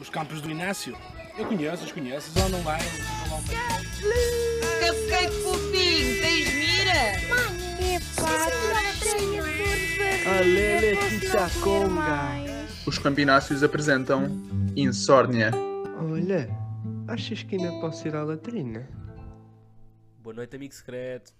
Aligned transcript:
Os 0.00 0.08
campos 0.08 0.40
do 0.40 0.48
Inácio. 0.48 0.96
Eu 1.36 1.46
conheço, 1.46 1.84
os 1.84 1.92
conheço. 1.92 2.30
Só 2.30 2.48
não 2.48 2.60
vai. 2.62 2.80
Vão 3.28 3.42
Cupcake 3.42 5.34
fofinho, 5.42 6.20
tens 6.20 6.54
mira? 6.54 7.28
Alele 10.38 10.96
Chichaconga. 11.20 12.38
Os 12.86 12.98
campináceos 12.98 13.62
apresentam 13.62 14.28
Insórnia. 14.76 15.50
Olha, 16.00 16.48
achas 17.08 17.42
que 17.42 17.56
ainda 17.56 17.72
posso 17.80 18.06
ir 18.06 18.14
à 18.14 18.22
latrina? 18.22 18.88
Boa 20.18 20.36
noite, 20.36 20.54
amigo 20.54 20.74
secreto. 20.74 21.32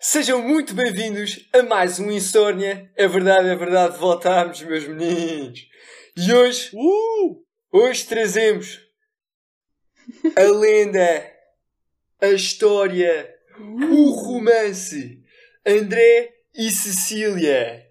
Sejam 0.00 0.42
muito 0.42 0.74
bem-vindos 0.74 1.48
a 1.52 1.62
mais 1.62 2.00
um 2.00 2.10
Insórnia. 2.10 2.90
É 2.96 3.06
verdade, 3.06 3.48
é 3.48 3.56
verdade, 3.56 3.98
voltámos, 3.98 4.62
meus 4.62 4.88
meninos. 4.88 5.68
E 6.14 6.30
hoje, 6.30 6.70
hoje 7.72 8.04
trazemos 8.04 8.80
a 10.36 10.42
lenda, 10.42 11.32
a 12.20 12.28
história, 12.28 13.34
o 13.58 14.10
romance. 14.10 15.20
André 15.64 16.34
e 16.54 16.70
Cecília. 16.70 17.86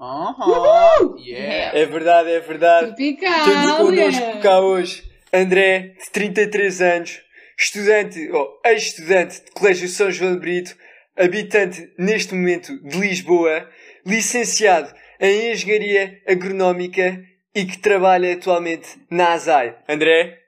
Aham! 0.00 1.16
Yeah! 1.18 1.78
É 1.78 1.86
verdade, 1.86 2.30
é 2.30 2.40
verdade. 2.40 2.96
Temos 2.96 3.20
Tropical! 3.20 3.76
connosco 3.76 4.40
cá 4.40 4.60
hoje 4.60 5.12
André, 5.32 5.94
de 6.02 6.10
33 6.10 6.82
anos, 6.82 7.22
estudante, 7.56 8.30
ou 8.32 8.60
ex-estudante 8.66 9.44
de 9.44 9.50
Colégio 9.52 9.88
São 9.88 10.10
João 10.10 10.34
de 10.34 10.40
Brito, 10.40 10.76
habitante 11.16 11.92
neste 11.96 12.34
momento 12.34 12.76
de 12.82 12.98
Lisboa, 12.98 13.68
licenciado 14.04 14.92
em 15.22 15.52
Engenharia 15.52 16.20
Agronómica 16.26 17.24
e 17.54 17.64
que 17.64 17.78
trabalha 17.78 18.34
atualmente 18.34 19.00
na 19.08 19.34
ASAI. 19.34 19.78
André? 19.88 20.40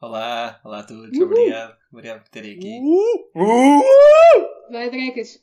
Olá, 0.00 0.60
olá 0.64 0.78
a 0.80 0.82
todos, 0.84 1.18
obrigado. 1.18 1.76
Obrigado 1.92 2.22
por 2.22 2.28
terem 2.28 2.56
aqui. 2.56 2.80
Uh! 3.34 4.70
Vai, 4.70 4.88
Drecas. 4.88 5.42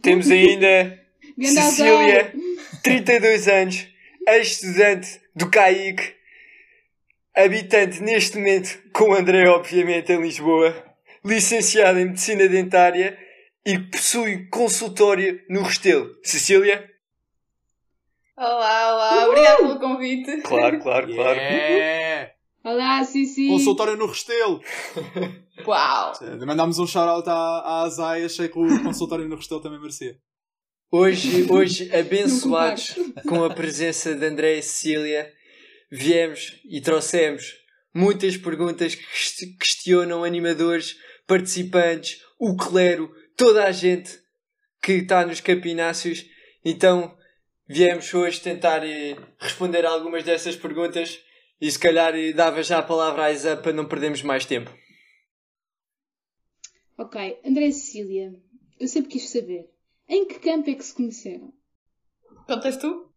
Temos 0.00 0.30
ainda 0.30 0.98
Cecília, 1.40 2.32
32 2.82 3.48
anos, 3.48 3.86
ex-estudante 4.26 5.20
do 5.36 5.50
CAIC, 5.50 6.00
habitante 7.36 8.02
neste 8.02 8.38
momento 8.38 8.78
com 8.92 9.10
o 9.10 9.14
André, 9.14 9.46
obviamente, 9.46 10.10
em 10.10 10.22
Lisboa, 10.22 10.74
licenciada 11.22 12.00
em 12.00 12.06
Medicina 12.06 12.48
Dentária 12.48 13.18
e 13.64 13.78
possui 13.78 14.46
consultório 14.46 15.42
no 15.50 15.62
Restelo. 15.62 16.14
Cecília? 16.22 16.93
Olá, 18.36 18.94
olá, 18.94 19.26
obrigada 19.28 19.56
pelo 19.58 19.78
convite. 19.78 20.42
Claro, 20.42 20.80
claro, 20.80 21.06
claro. 21.14 21.38
Yeah! 21.38 22.32
Olá, 22.64 23.04
Cici. 23.04 23.46
Consultório 23.48 23.96
no 23.96 24.06
Restelo. 24.06 24.60
Uau! 25.66 26.12
Mandámos 26.44 26.78
um 26.78 26.86
shout-out 26.86 27.28
à, 27.28 27.32
à 27.32 27.82
Azai, 27.82 28.24
achei 28.24 28.48
que 28.48 28.58
o 28.58 28.82
consultório 28.82 29.28
no 29.28 29.36
Restelo 29.36 29.60
também 29.60 29.78
merecia. 29.78 30.16
Hoje, 30.90 31.46
hoje, 31.50 31.94
abençoados 31.94 32.96
com 33.28 33.44
a 33.44 33.50
presença 33.50 34.14
de 34.14 34.26
André 34.26 34.58
e 34.58 34.62
Cecília, 34.62 35.30
viemos 35.90 36.60
e 36.68 36.80
trouxemos 36.80 37.52
muitas 37.94 38.36
perguntas 38.36 38.94
que 38.94 39.02
quest- 39.06 39.58
questionam 39.60 40.24
animadores, 40.24 40.96
participantes, 41.26 42.18
o 42.38 42.56
clero, 42.56 43.10
toda 43.36 43.64
a 43.64 43.72
gente 43.72 44.10
que 44.82 44.92
está 44.94 45.24
nos 45.24 45.40
campináceos. 45.40 46.24
Então, 46.64 47.14
viemos 47.66 48.12
hoje 48.12 48.40
tentar 48.40 48.84
eh, 48.84 49.16
responder 49.38 49.84
a 49.86 49.90
algumas 49.90 50.24
dessas 50.24 50.56
perguntas 50.56 51.20
e 51.60 51.70
se 51.70 51.78
calhar 51.78 52.14
eh, 52.14 52.32
dava 52.32 52.62
já 52.62 52.78
a 52.78 52.82
palavra 52.82 53.24
à 53.24 53.32
Isa 53.32 53.56
para 53.56 53.72
não 53.72 53.88
perdermos 53.88 54.22
mais 54.22 54.44
tempo. 54.44 54.70
Ok, 56.96 57.40
André 57.44 57.66
e 57.66 57.72
Cecília. 57.72 58.32
Eu 58.78 58.86
sempre 58.86 59.10
quis 59.10 59.30
saber. 59.30 59.70
Em 60.08 60.26
que 60.26 60.38
campo 60.38 60.70
é 60.70 60.74
que 60.74 60.84
se 60.84 60.94
conheceram? 60.94 61.52
Contas 62.46 62.76
tu? 62.76 63.12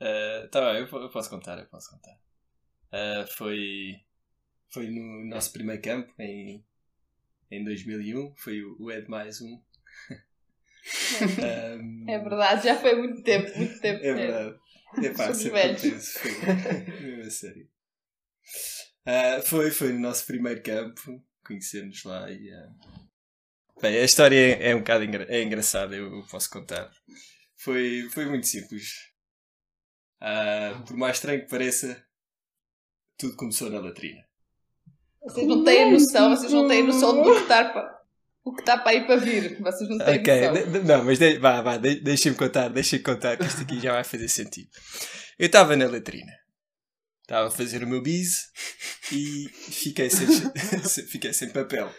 Ah, 0.00 0.48
tá 0.50 0.72
bem, 0.72 0.82
eu, 0.82 1.02
eu 1.02 1.10
posso 1.10 1.30
contar, 1.30 1.58
eu 1.58 1.66
posso 1.66 1.90
contar. 1.90 2.16
Ah, 2.92 3.26
foi, 3.28 3.94
foi 4.68 4.88
no 4.88 5.24
nosso 5.28 5.52
primeiro 5.52 5.82
campo, 5.82 6.12
em, 6.20 6.64
em 7.50 7.64
2001. 7.64 8.34
Foi 8.36 8.62
o, 8.62 8.76
o 8.78 8.90
Ed 8.92 9.08
mais 9.08 9.40
um. 9.40 9.60
Ahm, 11.42 12.04
É 12.08 12.18
verdade, 12.18 12.64
já 12.64 12.76
foi 12.78 12.94
muito 12.96 13.22
tempo, 13.22 13.56
muito 13.56 13.80
tempo. 13.80 14.04
É 14.04 14.14
verdade. 14.14 14.58
Epá, 15.02 15.24
Somos 15.24 15.38
sempre 15.38 15.58
foi 16.00 17.00
mesmo 17.00 17.22
a 17.26 17.30
sério. 17.30 17.68
Ah, 19.04 19.42
foi, 19.44 19.70
foi 19.70 19.92
no 19.92 20.00
nosso 20.00 20.26
primeiro 20.26 20.62
campo, 20.62 21.22
conhecemos 21.44 22.02
lá 22.04 22.30
e. 22.30 22.50
ah, 22.52 22.68
Bem, 23.80 23.98
a 23.98 24.04
história 24.04 24.36
é, 24.36 24.70
é 24.70 24.74
um 24.74 24.78
bocado 24.78 25.04
engra- 25.04 25.26
é 25.28 25.42
engraçada, 25.42 25.94
eu, 25.94 26.24
posso 26.30 26.48
contar. 26.50 26.90
Foi, 27.56 28.08
foi 28.12 28.24
muito 28.26 28.46
simples. 28.46 29.10
Ah, 30.20 30.82
por 30.86 30.96
mais 30.96 31.16
estranho 31.16 31.42
que 31.42 31.50
pareça, 31.50 32.02
tudo 33.18 33.36
começou 33.36 33.68
na 33.70 33.80
latrina. 33.80 34.24
Vocês 35.22 35.46
não 35.46 35.62
têm 35.64 35.82
a 35.84 35.90
noção, 35.90 36.30
vocês 36.36 36.52
não 36.52 36.66
têm 36.68 36.82
noção 36.84 37.22
do 37.22 37.34
que 37.34 37.42
está 37.42 37.70
para, 37.70 37.95
o 38.46 38.54
que 38.54 38.60
está 38.60 38.78
para 38.78 38.94
ir 38.94 39.06
para 39.06 39.16
vir. 39.16 39.60
Vocês 39.60 39.90
não 39.90 39.98
têm 39.98 40.20
Ok, 40.20 40.48
noção. 40.48 40.84
não, 40.84 41.04
mas 41.04 41.18
de, 41.18 41.36
vá, 41.38 41.60
vá, 41.60 41.76
de, 41.76 41.96
deixem-me 42.00 42.38
contar, 42.38 42.68
deixem-me 42.68 43.04
contar 43.04 43.36
que 43.36 43.44
isto 43.44 43.62
aqui 43.62 43.80
já 43.80 43.92
vai 43.92 44.04
fazer 44.04 44.28
sentido. 44.28 44.68
Eu 45.36 45.46
estava 45.46 45.74
na 45.74 45.86
latrina, 45.88 46.32
estava 47.22 47.48
a 47.48 47.50
fazer 47.50 47.82
o 47.82 47.88
meu 47.88 48.00
bis 48.00 48.44
e 49.10 49.48
fiquei 49.50 50.08
sem, 50.08 50.28
fiquei 51.10 51.32
sem 51.32 51.50
papel. 51.50 51.92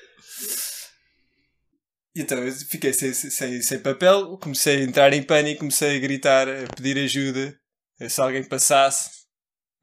Então 2.16 2.38
eu 2.40 2.52
fiquei 2.52 2.94
sem, 2.94 3.14
sem, 3.14 3.62
sem 3.62 3.80
papel, 3.80 4.38
comecei 4.38 4.78
a 4.78 4.84
entrar 4.84 5.12
em 5.12 5.22
pânico, 5.22 5.60
comecei 5.60 5.98
a 5.98 6.00
gritar, 6.00 6.48
a 6.48 6.66
pedir 6.76 6.98
ajuda, 6.98 7.60
se 8.08 8.22
alguém 8.22 8.44
passasse, 8.46 9.10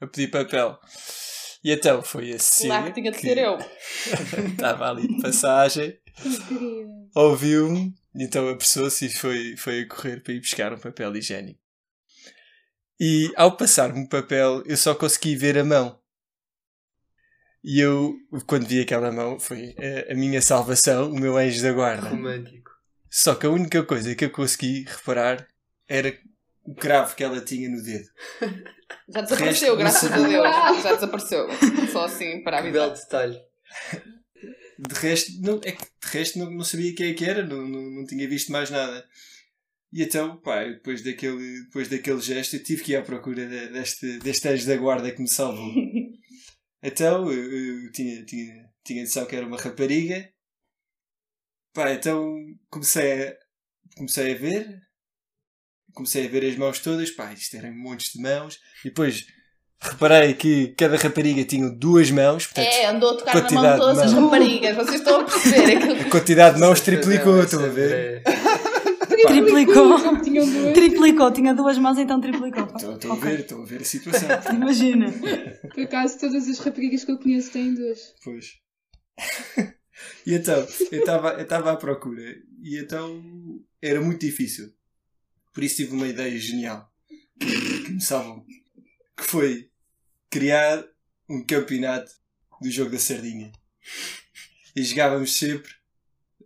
a 0.00 0.06
pedir 0.06 0.30
papel. 0.30 0.78
E 1.62 1.70
então 1.72 2.02
foi 2.02 2.32
a 2.32 2.38
Cecília, 2.38 2.80
Lá 2.80 2.82
que 2.84 2.92
tinha 2.92 3.12
de 3.12 3.20
ser 3.20 3.36
eu. 3.38 3.58
estava 4.50 4.90
ali 4.90 5.06
de 5.06 5.22
passagem, 5.22 5.96
Querida. 6.22 6.90
ouviu-me, 7.14 7.94
então 8.14 8.48
apressou-se 8.48 9.06
e 9.06 9.12
foi, 9.12 9.56
foi 9.56 9.80
a 9.82 9.88
correr 9.88 10.20
para 10.22 10.32
ir 10.32 10.40
buscar 10.40 10.72
um 10.72 10.78
papel 10.78 11.14
higiênico. 11.16 11.58
E 13.00 13.32
ao 13.36 13.56
passar-me 13.56 14.04
o 14.04 14.08
papel, 14.08 14.62
eu 14.66 14.76
só 14.76 14.94
consegui 14.94 15.34
ver 15.36 15.58
a 15.58 15.64
mão. 15.64 15.98
E 17.62 17.80
eu, 17.80 18.14
quando 18.46 18.66
vi 18.66 18.80
aquela 18.82 19.10
mão, 19.10 19.40
foi 19.40 19.74
a, 20.08 20.12
a 20.12 20.14
minha 20.14 20.40
salvação, 20.40 21.10
o 21.10 21.18
meu 21.18 21.36
anjo 21.36 21.62
da 21.62 21.72
guarda. 21.72 22.08
Romântico. 22.10 22.70
Só 23.10 23.34
que 23.34 23.46
a 23.46 23.50
única 23.50 23.82
coisa 23.84 24.14
que 24.14 24.24
eu 24.26 24.30
consegui 24.30 24.84
reparar 24.84 25.46
era 25.88 26.16
o 26.64 26.74
cravo 26.74 27.14
que 27.16 27.24
ela 27.24 27.40
tinha 27.40 27.68
no 27.68 27.82
dedo. 27.82 28.04
Já 29.08 29.20
desapareceu, 29.22 29.76
Resto, 29.76 29.78
graças 29.78 30.12
a 30.12 30.16
Deus. 30.28 30.82
Já 30.82 30.94
desapareceu. 30.94 31.46
Só 31.90 32.04
assim 32.04 32.42
para 32.42 32.62
Que 32.62 32.70
belo 32.70 32.90
avisar. 32.90 33.04
detalhe. 33.04 33.40
De 34.86 34.94
resto, 34.94 35.32
não, 35.40 35.60
é 35.64 35.72
que 35.72 35.82
de 35.84 36.08
resto 36.12 36.38
não, 36.38 36.50
não 36.50 36.64
sabia 36.64 36.94
quem 36.94 37.10
é 37.10 37.14
que 37.14 37.24
era, 37.24 37.44
não, 37.46 37.66
não, 37.66 37.82
não 37.90 38.06
tinha 38.06 38.28
visto 38.28 38.52
mais 38.52 38.70
nada. 38.70 39.08
E 39.92 40.02
então, 40.02 40.36
pá, 40.40 40.64
depois 40.64 41.02
daquele, 41.02 41.62
depois 41.64 41.88
daquele 41.88 42.20
gesto, 42.20 42.56
eu 42.56 42.62
tive 42.62 42.82
que 42.82 42.92
ir 42.92 42.96
à 42.96 43.02
procura 43.02 43.46
de- 43.48 43.68
deste, 43.68 44.18
deste 44.18 44.48
anjo 44.48 44.66
da 44.66 44.76
guarda 44.76 45.12
que 45.12 45.22
me 45.22 45.28
salvou. 45.28 45.72
Então, 46.86 47.32
eu, 47.32 47.84
eu 47.86 47.92
tinha, 47.92 48.22
tinha, 48.26 48.70
tinha 48.84 49.02
noção 49.04 49.24
que 49.24 49.34
era 49.34 49.46
uma 49.46 49.56
rapariga. 49.56 50.30
Pá, 51.72 51.90
então 51.92 52.36
comecei 52.68 53.28
a, 53.28 53.38
comecei 53.96 54.34
a 54.34 54.36
ver. 54.38 54.82
Comecei 55.94 56.26
a 56.26 56.28
ver 56.28 56.44
as 56.44 56.56
mãos 56.56 56.80
todas. 56.80 57.10
Pá, 57.10 57.32
isto 57.32 57.56
eram 57.56 57.74
montes 57.74 58.12
de 58.12 58.20
mãos. 58.20 58.60
E 58.84 58.88
depois 58.88 59.26
reparei 59.80 60.34
que 60.34 60.68
cada 60.76 60.96
rapariga 60.96 61.44
tinha 61.44 61.68
duas 61.68 62.10
mãos. 62.10 62.46
Portanto, 62.46 62.66
É, 62.66 62.86
andou 62.86 63.10
a 63.10 63.16
tocar 63.18 63.34
na 63.34 63.40
mão 63.40 63.48
quantidade 63.48 63.74
de 63.74 63.80
todas 63.80 63.98
as 63.98 64.12
raparigas. 64.12 64.76
Vocês 64.76 64.94
estão 64.96 65.20
a 65.20 65.24
perceber 65.24 65.76
aquilo. 65.76 66.00
a 66.00 66.10
quantidade 66.10 66.54
de 66.54 66.60
mãos 66.60 66.80
triplicou, 66.80 67.36
Não, 67.36 67.42
estão 67.44 67.64
a 67.64 67.68
ver? 67.68 68.22
é- 68.26 68.54
Triplicou. 69.26 69.88
Duas. 69.98 70.74
Triplicou, 70.74 71.30
tinha 71.32 71.54
duas 71.54 71.78
mãos, 71.78 71.96
então 71.98 72.20
triplicou. 72.20 72.64
Estão, 72.64 72.94
estão 72.94 73.12
a 73.12 73.16
ver, 73.16 73.40
estão 73.40 73.62
a 73.62 73.64
ver 73.64 73.80
a 73.80 73.84
situação. 73.84 74.28
Imagina. 74.54 75.12
Por 75.72 75.82
acaso, 75.84 76.18
todas 76.18 76.48
as 76.48 76.58
raparigas 76.58 77.04
que 77.04 77.12
eu 77.12 77.18
conheço 77.18 77.50
têm 77.52 77.74
duas. 77.74 78.14
Pois. 78.22 78.46
E 80.26 80.34
então, 80.34 80.66
eu 80.90 81.00
estava 81.42 81.70
à 81.72 81.76
procura. 81.76 82.20
E 82.62 82.78
então 82.78 83.22
era 83.80 84.00
muito 84.00 84.20
difícil. 84.20 84.70
Por 85.52 85.62
isso 85.62 85.76
tive 85.76 85.94
uma 85.94 86.08
ideia 86.08 86.36
genial 86.36 86.90
que, 87.38 87.84
que 87.84 87.92
me 87.92 88.00
salvou. 88.00 88.44
Que 89.16 89.24
foi 89.24 89.70
criar 90.30 90.84
um 91.28 91.44
campeonato 91.44 92.12
do 92.60 92.70
jogo 92.70 92.90
da 92.90 92.98
sardinha. 92.98 93.52
E 94.74 94.82
jogávamos 94.82 95.36
sempre 95.36 95.72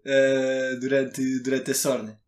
ah, 0.06 0.76
durante, 0.80 1.40
durante 1.40 1.70
a 1.70 1.74
sorna. 1.74 2.20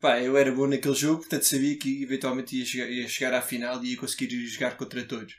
Pá, 0.00 0.20
eu 0.20 0.36
era 0.36 0.52
bom 0.52 0.66
naquele 0.66 0.94
jogo, 0.94 1.20
portanto 1.20 1.44
sabia 1.44 1.78
que 1.78 2.02
eventualmente 2.02 2.56
ia 2.56 2.64
chegar, 2.64 2.90
ia 2.90 3.08
chegar 3.08 3.34
à 3.34 3.42
final 3.42 3.82
e 3.84 3.92
ia 3.92 3.96
conseguir 3.96 4.28
jogar 4.46 4.76
contra 4.76 5.04
todos. 5.04 5.36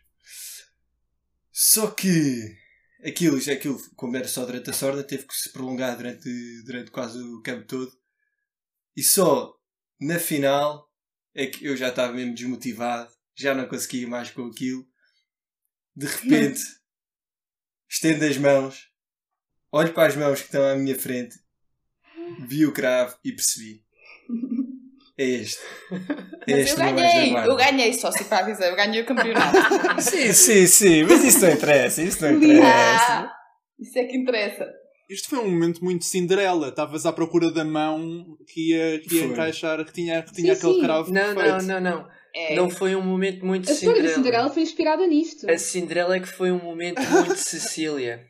Só 1.51 1.91
que 1.91 2.57
aquilo, 3.05 3.37
aquilo 3.37 3.77
como 3.95 4.17
era 4.17 4.27
só 4.27 4.45
durante 4.45 4.69
a 4.69 4.73
sorda, 4.73 5.03
teve 5.03 5.27
que 5.27 5.35
se 5.35 5.51
prolongar 5.51 5.97
durante, 5.97 6.29
durante 6.65 6.91
quase 6.91 7.19
o 7.19 7.41
campo 7.41 7.65
todo. 7.67 7.91
E 8.95 9.03
só 9.03 9.53
na 9.99 10.19
final 10.19 10.89
é 11.33 11.47
que 11.47 11.65
eu 11.65 11.75
já 11.75 11.89
estava 11.89 12.13
mesmo 12.13 12.33
desmotivado, 12.33 13.12
já 13.35 13.53
não 13.53 13.67
conseguia 13.67 14.07
mais 14.07 14.29
com 14.29 14.45
aquilo. 14.45 14.85
De 15.95 16.07
repente, 16.07 16.61
estendo 17.89 18.25
as 18.25 18.37
mãos, 18.37 18.89
olho 19.71 19.93
para 19.93 20.07
as 20.07 20.15
mãos 20.15 20.39
que 20.39 20.45
estão 20.45 20.63
à 20.67 20.75
minha 20.75 20.97
frente, 20.97 21.37
vi 22.47 22.65
o 22.65 22.71
cravo 22.71 23.17
e 23.23 23.31
percebi. 23.31 23.83
É 25.17 25.23
este. 25.25 25.61
É 26.47 26.51
Mas 26.55 26.59
este 26.65 26.71
eu 26.71 26.77
ganhei, 26.77 27.35
eu 27.37 27.55
ganhei, 27.55 27.93
só 27.93 28.11
se 28.11 28.23
para 28.25 28.39
avisar, 28.39 28.67
eu 28.69 28.75
ganhei 28.75 29.01
o 29.01 29.05
campeonato. 29.05 29.55
Sim, 30.01 30.33
sim, 30.33 30.65
sim, 30.65 31.03
mas 31.03 31.23
isso 31.23 31.39
não 31.41 31.51
interessa, 31.51 32.01
isso 32.01 32.21
não 32.23 32.31
interessa. 32.33 32.65
ah, 32.65 33.33
isso 33.79 33.99
é 33.99 34.05
que 34.05 34.17
interessa. 34.17 34.73
Isto 35.07 35.29
foi 35.29 35.39
um 35.39 35.51
momento 35.51 35.83
muito 35.83 36.05
Cinderela. 36.05 36.69
Estavas 36.69 37.05
à 37.05 37.13
procura 37.13 37.51
da 37.51 37.63
mão 37.63 38.35
que 38.47 38.71
ia, 38.71 38.99
que 39.01 39.15
ia 39.15 39.25
encaixar, 39.25 39.85
que 39.85 39.93
tinha, 39.93 40.23
que 40.23 40.33
tinha 40.33 40.55
Sim, 40.55 40.59
aquele 40.59 40.73
sim. 40.73 40.81
cravo 40.81 41.13
Não, 41.13 41.27
não, 41.27 41.35
perfeito. 41.35 41.65
não, 41.65 41.79
não. 41.79 42.09
É. 42.35 42.55
Não 42.55 42.69
foi 42.69 42.95
um 42.95 43.01
momento 43.01 43.45
muito 43.45 43.69
A 43.69 43.73
história 43.73 44.01
da 44.01 44.07
Cinderela. 44.09 44.15
Cinderela 44.23 44.49
foi 44.49 44.63
inspirada 44.63 45.05
nisto. 45.07 45.49
A 45.49 45.57
Cinderela 45.57 46.15
é 46.15 46.19
que 46.19 46.27
foi 46.27 46.51
um 46.51 46.59
momento 46.59 46.99
muito 47.01 47.35
Cecília. 47.37 48.25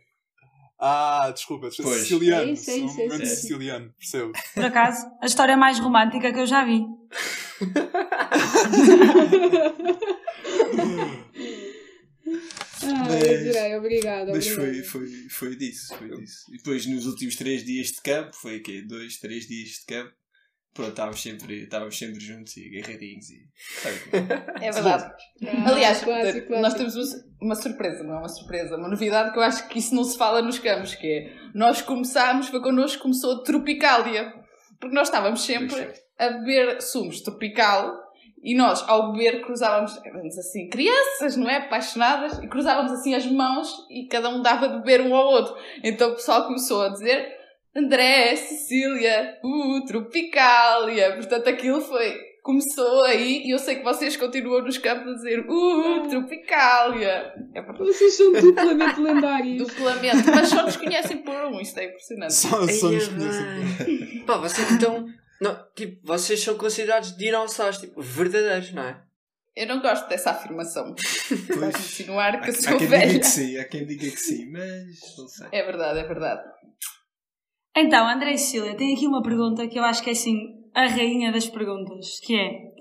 Ah, 0.78 1.32
desculpa, 1.34 1.70
Pois. 1.82 2.02
siciliano. 2.02 2.50
É 2.50 2.54
isso, 2.54 2.70
é 2.70 2.76
isso, 2.76 2.86
um 3.00 3.04
momento 3.06 3.24
isso. 3.24 3.36
siciliano, 3.38 3.94
percebo. 3.98 4.34
Por 4.54 4.66
acaso, 4.66 5.08
a 5.22 5.26
história 5.26 5.56
mais 5.56 5.80
romântica 5.80 6.34
que 6.34 6.40
eu 6.40 6.46
já 6.46 6.66
vi. 6.66 6.82
Ah, 12.86 13.06
Mas- 13.08 13.24
adorei, 13.24 13.76
obrigada. 13.78 14.32
Mas 14.34 14.48
foi, 14.48 14.56
obrigada. 14.66 14.88
foi, 14.90 15.08
foi 15.30 15.56
disso, 15.56 15.96
foi 15.98 16.10
disso. 16.18 16.46
E 16.54 16.58
depois 16.58 16.86
nos 16.86 17.06
últimos 17.06 17.36
três 17.36 17.64
dias 17.64 17.88
de 17.88 18.02
campo, 18.02 18.36
foi 18.36 18.58
o 18.58 18.64
quê? 18.64 18.82
Dois, 18.82 19.18
três 19.20 19.48
dias 19.48 19.70
de 19.70 19.86
campo. 19.86 20.14
Pronto, 20.74 20.90
estávamos 20.90 21.22
sempre, 21.22 21.64
estávamos 21.64 21.98
sempre 21.98 22.20
juntos 22.20 22.58
e 22.58 22.68
agarradinhos 22.80 23.30
e. 23.30 24.10
como 24.10 24.34
é? 24.62 24.68
É 24.68 24.72
verdade. 24.72 25.04
Ah, 25.46 25.70
Aliás, 25.70 26.04
clássico, 26.04 26.50
nós 26.52 26.74
clássico. 26.74 26.78
temos 26.78 27.24
uma- 27.42 27.56
surpresa, 27.56 28.04
não 28.04 28.16
é 28.16 28.18
uma 28.20 28.30
surpresa, 28.30 28.76
uma 28.78 28.90
novidade 28.90 29.32
que 29.32 29.38
eu 29.38 29.44
acho 29.44 29.68
que 29.68 29.78
isso 29.80 29.94
não 29.94 30.04
se 30.04 30.18
fala 30.18 30.42
nos 30.42 30.58
campos, 30.58 30.96
que 30.96 31.08
é 31.08 31.34
nós 31.54 31.82
começámos, 31.82 32.48
foi 32.50 32.62
connosco 32.62 33.04
começou 33.04 33.34
a 33.34 33.44
Tropicália. 33.44 34.34
Porque 34.80 34.96
nós 34.96 35.08
estávamos 35.08 35.42
sempre 35.46 35.76
Pois 35.76 36.04
a 36.20 36.30
beber 36.30 36.82
sumos 36.82 37.22
tropical 37.22 37.94
e 38.44 38.56
nós, 38.56 38.84
ao 38.90 39.14
beber, 39.14 39.42
cruzávamos, 39.42 39.98
éramos 40.04 40.38
assim, 40.38 40.68
crianças, 40.70 41.38
não 41.38 41.50
é? 41.50 41.58
Apaixonadas, 41.58 42.40
e 42.40 42.48
cruzávamos 42.48 42.92
assim 42.92 43.14
as 43.16 43.26
mãos 43.26 43.70
e 43.90 44.08
cada 44.08 44.28
um 44.30 44.42
dava 44.42 44.68
de 44.68 44.78
beber 44.80 45.02
um 45.02 45.16
ao 45.16 45.26
outro. 45.28 45.56
Então 45.84 46.12
o 46.12 46.16
pessoal 46.16 46.46
começou 46.46 46.82
a 46.82 46.90
dizer 46.90 47.43
André, 47.76 48.36
Cecília, 48.36 49.40
uh, 49.44 49.86
Tropicália. 49.86 51.16
Portanto, 51.16 51.48
aquilo 51.48 51.82
foi. 51.82 52.34
Começou 52.44 53.06
aí 53.06 53.42
e 53.46 53.52
eu 53.52 53.58
sei 53.58 53.78
que 53.78 53.84
vocês 53.86 54.18
continuam 54.18 54.62
nos 54.64 54.78
campos 54.78 55.08
a 55.08 55.16
dizer 55.16 55.46
Uh, 55.50 56.08
Tropicália. 56.10 57.34
É 57.56 57.62
verdade. 57.62 57.86
Vocês 57.86 58.18
são 58.18 58.34
duplamente 58.34 59.00
lendários. 59.00 59.58
Duplamente. 59.66 60.30
Mas 60.30 60.50
só 60.50 60.64
nos 60.64 60.76
conhecem 60.76 61.18
por 61.24 61.34
um, 61.34 61.62
isto 61.62 61.80
é 61.80 61.86
impressionante. 61.86 62.34
Só, 62.34 62.50
só 62.68 62.90
nos 62.92 63.08
bem. 63.08 63.18
conhecem. 63.18 64.24
Pá, 64.26 64.38
vocês 64.38 64.70
então. 64.72 65.08
Não, 65.42 65.58
tipo, 65.76 66.00
vocês 66.06 66.42
são 66.44 66.56
considerados 66.58 67.16
dinossauros, 67.18 67.78
tipo, 67.78 68.02
verdadeiros, 68.02 68.72
não 68.74 68.84
é? 68.84 69.02
Eu 69.56 69.68
não 69.68 69.82
gosto 69.82 70.08
dessa 70.10 70.32
afirmação. 70.32 70.96
Vai 71.58 71.72
Pois. 71.72 71.76
insinuar 71.80 72.42
que 72.42 72.50
Há 72.50 72.54
sou 72.54 72.78
quem 72.78 72.88
diga 72.88 72.98
velha. 72.98 73.20
que 73.20 73.26
sim, 73.26 73.58
há 73.58 73.64
quem 73.66 73.86
diga 73.86 74.10
que 74.10 74.18
sim, 74.20 74.52
mas 74.52 75.18
não 75.18 75.28
sei. 75.28 75.48
É 75.52 75.64
verdade, 75.64 76.00
é 76.00 76.04
verdade. 76.04 76.42
Então, 77.76 78.08
André 78.08 78.34
e 78.34 78.38
Cecília, 78.38 78.78
tenho 78.78 78.96
aqui 78.96 79.08
uma 79.08 79.24
pergunta 79.24 79.68
que 79.68 79.80
eu 79.80 79.84
acho 79.84 80.04
que 80.04 80.10
é 80.10 80.14
assim 80.14 80.64
a 80.76 80.86
rainha 80.88 81.32
das 81.32 81.48
perguntas, 81.48 82.20
que 82.20 82.36
é 82.36 82.74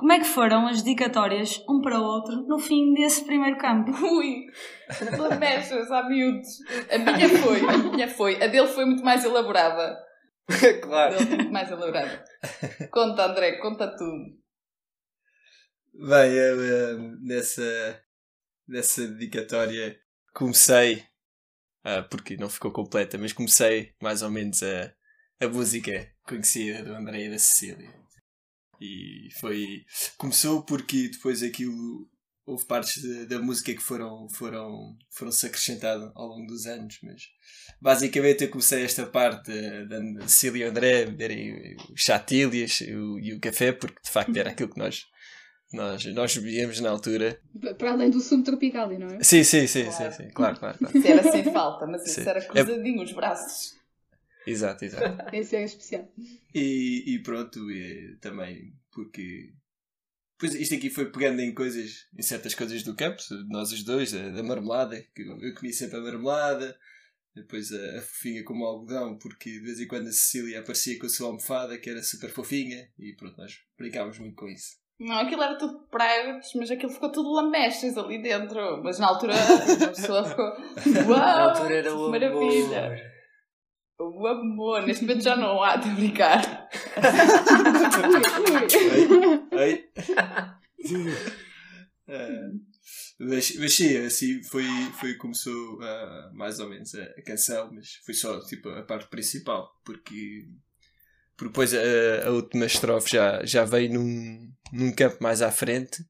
como 0.00 0.12
é 0.12 0.18
que 0.18 0.24
foram 0.24 0.66
as 0.66 0.80
dedicatórias 0.82 1.62
um 1.68 1.82
para 1.82 2.00
o 2.00 2.02
outro 2.02 2.34
no 2.46 2.58
fim 2.58 2.94
desse 2.94 3.22
primeiro 3.26 3.58
campo? 3.58 3.90
Ui, 4.02 4.46
lamechas 5.18 5.90
há 5.90 6.08
miúdos. 6.08 6.48
A 6.90 6.96
minha 6.96 7.28
foi, 7.28 7.60
a 7.60 7.76
minha 7.76 8.08
foi. 8.08 8.42
A 8.42 8.46
dele 8.46 8.66
foi 8.66 8.86
muito 8.86 9.04
mais 9.04 9.22
elaborada. 9.26 9.98
A 10.48 10.80
claro. 10.80 11.16
dele 11.16 11.26
foi 11.26 11.36
muito 11.36 11.52
mais 11.52 11.70
elaborada. 11.70 12.24
Conta, 12.90 13.26
André, 13.26 13.58
conta 13.58 13.88
tudo. 13.88 14.40
Bem, 15.92 16.32
eu 16.32 16.62
eh, 16.62 16.96
nessa, 17.20 18.02
nessa 18.66 19.06
dedicatória 19.06 19.98
comecei, 20.32 21.04
ah, 21.84 22.02
porque 22.02 22.36
não 22.36 22.50
ficou 22.50 22.70
completa, 22.70 23.16
mas 23.18 23.32
comecei 23.32 23.94
mais 24.00 24.22
ou 24.22 24.30
menos 24.30 24.62
a, 24.62 24.92
a 25.40 25.48
música 25.48 26.12
conhecida 26.22 26.84
do 26.84 26.94
André 26.94 27.26
e 27.26 27.30
da 27.30 27.38
Cecília. 27.38 27.90
E 28.80 29.28
foi. 29.38 29.84
Começou 30.16 30.62
porque 30.62 31.08
depois 31.08 31.42
aquilo. 31.42 32.08
Houve 32.46 32.64
partes 32.64 33.28
da, 33.28 33.38
música 33.38 33.72
que 33.72 33.82
foram, 33.82 34.26
foram, 34.30 34.96
foram 35.10 35.30
se 35.30 35.46
acrescentando 35.46 36.10
ao 36.16 36.26
longo 36.26 36.48
dos 36.48 36.66
anos, 36.66 36.98
mas 37.00 37.22
basicamente 37.80 38.42
eu 38.42 38.50
comecei 38.50 38.82
esta 38.82 39.06
parte 39.06 39.52
da 39.86 40.26
Cecília 40.26 40.64
e 40.64 40.68
André 40.68 41.06
beberem 41.06 41.76
os 41.94 42.02
chatilhas 42.02 42.80
e 42.80 43.34
o 43.34 43.38
café, 43.38 43.70
porque 43.70 44.00
de 44.02 44.10
facto 44.10 44.36
era 44.36 44.50
aquilo 44.50 44.70
que 44.70 44.78
nós, 44.80 45.04
nós, 45.72 46.04
nós 46.06 46.36
bebíamos 46.36 46.80
na 46.80 46.90
altura. 46.90 47.40
Para 47.78 47.92
além 47.92 48.10
do 48.10 48.20
sumo 48.20 48.42
tropical, 48.42 48.90
não 48.98 49.06
é? 49.08 49.22
Sim, 49.22 49.44
sim, 49.44 49.66
sim, 49.66 49.90
sim, 49.90 50.10
sim, 50.10 50.28
claro, 50.30 50.58
claro, 50.58 50.78
claro. 50.78 50.98
Isso 50.98 51.06
era 51.06 51.22
sem 51.30 51.44
falta, 51.44 51.86
mas 51.86 52.04
isso 52.04 52.20
Sim. 52.22 52.28
era 52.28 52.44
cruzadinho 52.44 53.02
os 53.02 53.12
braços. 53.12 53.78
Exato, 54.46 54.84
exato. 54.84 55.36
Esse 55.36 55.56
é 55.56 55.64
especial. 55.64 56.12
E, 56.54 57.14
e 57.14 57.22
pronto, 57.22 57.70
e, 57.70 58.16
também 58.20 58.74
porque. 58.90 59.52
Pois 60.38 60.54
isto 60.54 60.74
aqui 60.74 60.88
foi 60.88 61.10
pegando 61.12 61.40
em 61.40 61.54
coisas, 61.54 62.06
em 62.18 62.22
certas 62.22 62.54
coisas 62.54 62.82
do 62.82 62.96
campo, 62.96 63.22
nós 63.48 63.70
os 63.72 63.84
dois, 63.84 64.14
a, 64.14 64.30
da 64.30 64.42
marmelada, 64.42 65.00
que 65.14 65.22
eu, 65.22 65.38
eu 65.38 65.54
comi 65.54 65.70
sempre 65.70 65.98
a 65.98 66.00
marmelada, 66.00 66.76
depois 67.34 67.70
a, 67.70 67.98
a 67.98 68.00
fofinha 68.00 68.42
como 68.42 68.64
algodão, 68.64 69.18
porque 69.18 69.50
de 69.50 69.60
vez 69.60 69.78
em 69.78 69.86
quando 69.86 70.08
a 70.08 70.12
Cecília 70.12 70.60
aparecia 70.60 70.98
com 70.98 71.04
a 71.06 71.10
sua 71.10 71.26
almofada, 71.26 71.76
que 71.78 71.90
era 71.90 72.02
super 72.02 72.30
fofinha, 72.30 72.88
e 72.98 73.12
pronto, 73.12 73.36
nós 73.36 73.60
brincávamos 73.76 74.18
muito 74.18 74.34
com 74.34 74.48
isso. 74.48 74.80
Não, 75.00 75.18
aquilo 75.18 75.42
era 75.42 75.56
tudo 75.56 75.80
pregos, 75.90 76.52
mas 76.54 76.70
aquilo 76.70 76.92
ficou 76.92 77.10
tudo 77.10 77.32
lamechas 77.32 77.96
ali 77.96 78.22
dentro. 78.22 78.82
Mas 78.84 78.98
na 78.98 79.08
altura 79.08 79.32
a 79.34 79.88
pessoa 79.88 80.24
ficou. 80.24 80.44
Uau! 81.08 81.18
Na 81.18 81.42
altura 81.50 81.74
era 81.74 81.94
o 81.94 82.10
maravilha! 82.10 82.84
amor. 82.84 83.10
O 83.98 84.26
amor, 84.26 84.82
neste 84.86 85.04
momento 85.04 85.22
já 85.22 85.36
não 85.36 85.62
há 85.62 85.76
de 85.76 85.88
brincar. 85.90 86.68
Oi? 89.52 89.90
Eh, 92.08 92.50
mas, 93.20 93.56
mas 93.56 93.74
sim, 93.74 93.96
assim 93.98 94.42
foi, 94.44 94.64
foi 94.98 95.14
começou 95.14 95.82
ah, 95.82 96.30
mais 96.32 96.60
ou 96.60 96.68
menos 96.68 96.94
a, 96.94 97.02
a 97.02 97.22
canção, 97.22 97.70
mas 97.72 97.96
foi 98.04 98.14
só 98.14 98.40
tipo 98.40 98.68
a 98.70 98.82
parte 98.82 99.08
principal, 99.08 99.70
porque, 99.84 100.48
porque 101.40 101.48
depois 101.52 101.72
a, 101.74 102.28
a 102.28 102.30
última 102.32 102.66
estrofe 102.66 103.12
já, 103.16 103.42
já 103.46 103.64
veio 103.64 103.94
num, 103.94 104.52
num 104.74 104.92
campo 104.94 105.16
mais 105.22 105.40
à 105.40 105.50
frente 105.50 106.04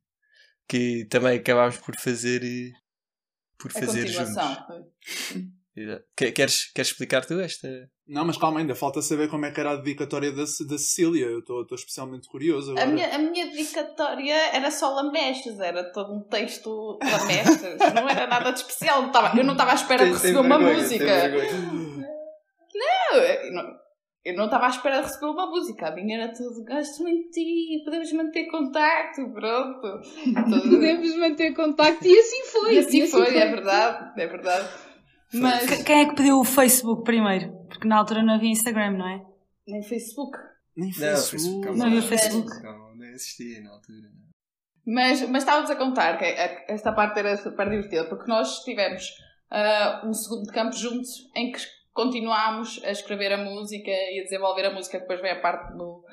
que 0.69 1.05
também 1.09 1.39
acabámos 1.39 1.77
por 1.77 1.95
fazer 1.97 2.43
eh, 2.43 2.73
por 3.57 3.71
A 3.71 3.75
fazer 3.79 4.09
juntos. 4.09 4.35
Queres, 6.17 6.73
queres 6.73 6.91
explicar 6.91 7.25
tu 7.25 7.39
esta? 7.41 7.69
Não, 8.09 8.25
mas 8.25 8.37
calma, 8.37 8.59
ainda 8.59 8.75
falta 8.75 9.01
saber 9.01 9.29
como 9.29 9.47
é 9.47 9.53
que 9.53 9.61
era 9.61 9.71
a 9.71 9.77
dedicatória 9.77 10.33
da, 10.33 10.43
da 10.43 10.79
Cecília. 10.79 11.27
Eu 11.27 11.39
estou 11.39 11.63
estou 11.63 11.77
especialmente 11.77 12.27
curioso 12.29 12.71
A 12.71 12.83
agora. 12.83 12.89
minha, 12.91 13.15
a 13.15 13.19
minha 13.19 13.47
dedicatória 13.47 14.35
era 14.53 14.69
só 14.73 14.93
lamechas, 14.95 15.61
era 15.61 15.85
todo 15.93 16.13
um 16.13 16.23
texto 16.29 16.99
lamechas. 17.01 17.79
não 17.95 18.09
era 18.09 18.27
nada 18.27 18.51
de 18.51 18.59
especial. 18.59 19.13
Eu 19.37 19.45
não 19.45 19.53
estava 19.53 19.71
à 19.71 19.75
espera 19.75 20.05
de 20.07 20.13
receber 20.13 20.41
uma 20.41 20.59
música. 20.59 21.29
Não, 22.75 23.53
não- 23.53 23.80
eu 24.25 24.35
não 24.37 24.45
estava 24.47 24.67
à 24.67 24.69
espera 24.69 24.99
de 25.01 25.07
receber 25.09 25.27
uma 25.27 25.47
música. 25.47 25.89
A 25.89 25.95
minha 25.95 26.19
era 26.23 26.33
tudo 26.33 26.65
gosto 26.65 27.03
muito 27.03 27.25
de 27.27 27.31
ti, 27.31 27.83
podemos 27.85 28.13
manter 28.13 28.47
contacto, 28.51 29.31
pronto. 29.33 29.81
Tudo- 30.45 30.71
Podemos 30.71 31.17
manter 31.17 31.55
contacto 31.55 32.07
e 32.07 32.19
assim 32.19 32.45
foi. 32.53 32.75
E 32.75 32.79
assim 32.79 33.07
foi, 33.07 33.37
é 33.37 33.47
verdade, 33.51 34.21
é 34.21 34.27
verdade. 34.27 34.69
Mas 35.33 35.67
Que- 35.69 35.85
Quem 35.85 36.01
é 36.03 36.09
que 36.09 36.17
pediu 36.17 36.39
o 36.41 36.45
Facebook 36.45 37.05
primeiro? 37.05 37.53
Porque 37.69 37.87
na 37.89 37.97
altura 37.99 38.23
não 38.23 38.35
havia 38.35 38.51
Instagram, 38.51 38.93
não 38.99 39.09
é? 39.09 39.23
nem 39.69 39.83
Facebook. 39.83 40.37
Nem 40.77 40.89
Não, 40.91 40.95
Facebook. 40.97 41.31
Facebook, 41.31 41.79
Não 41.79 41.87
havia 41.87 42.03
Facebook. 42.03 42.63
Não, 42.63 42.97
não 42.97 43.05
existia 43.07 43.61
na 43.63 43.71
altura. 43.71 43.99
não. 44.03 44.21
Mas, 44.95 45.21
mas 45.29 45.43
estávamos 45.45 45.71
a 45.71 45.77
contar 45.77 46.19
que 46.19 46.25
esta 46.25 46.93
parte 46.93 47.19
era 47.21 47.37
super 47.37 47.69
divertida, 47.71 48.05
porque 48.09 48.27
nós 48.29 48.65
tivemos 48.65 49.05
ah, 49.51 50.03
um 50.05 50.13
segundo 50.13 50.45
de 50.47 50.53
campo 50.53 50.75
juntos 50.75 51.11
em 51.37 51.53
que 51.53 51.61
continuámos 51.93 52.81
a 52.85 52.91
escrever 52.91 53.33
a 53.33 53.39
música 53.39 53.91
e 53.91 54.21
a 54.21 54.25
desenvolver 54.25 54.67
a 54.67 54.73
música, 54.73 54.99
depois 54.99 55.21
vem 55.21 55.33
a 55.33 55.41
parte 55.41 55.73
do, 55.77 56.05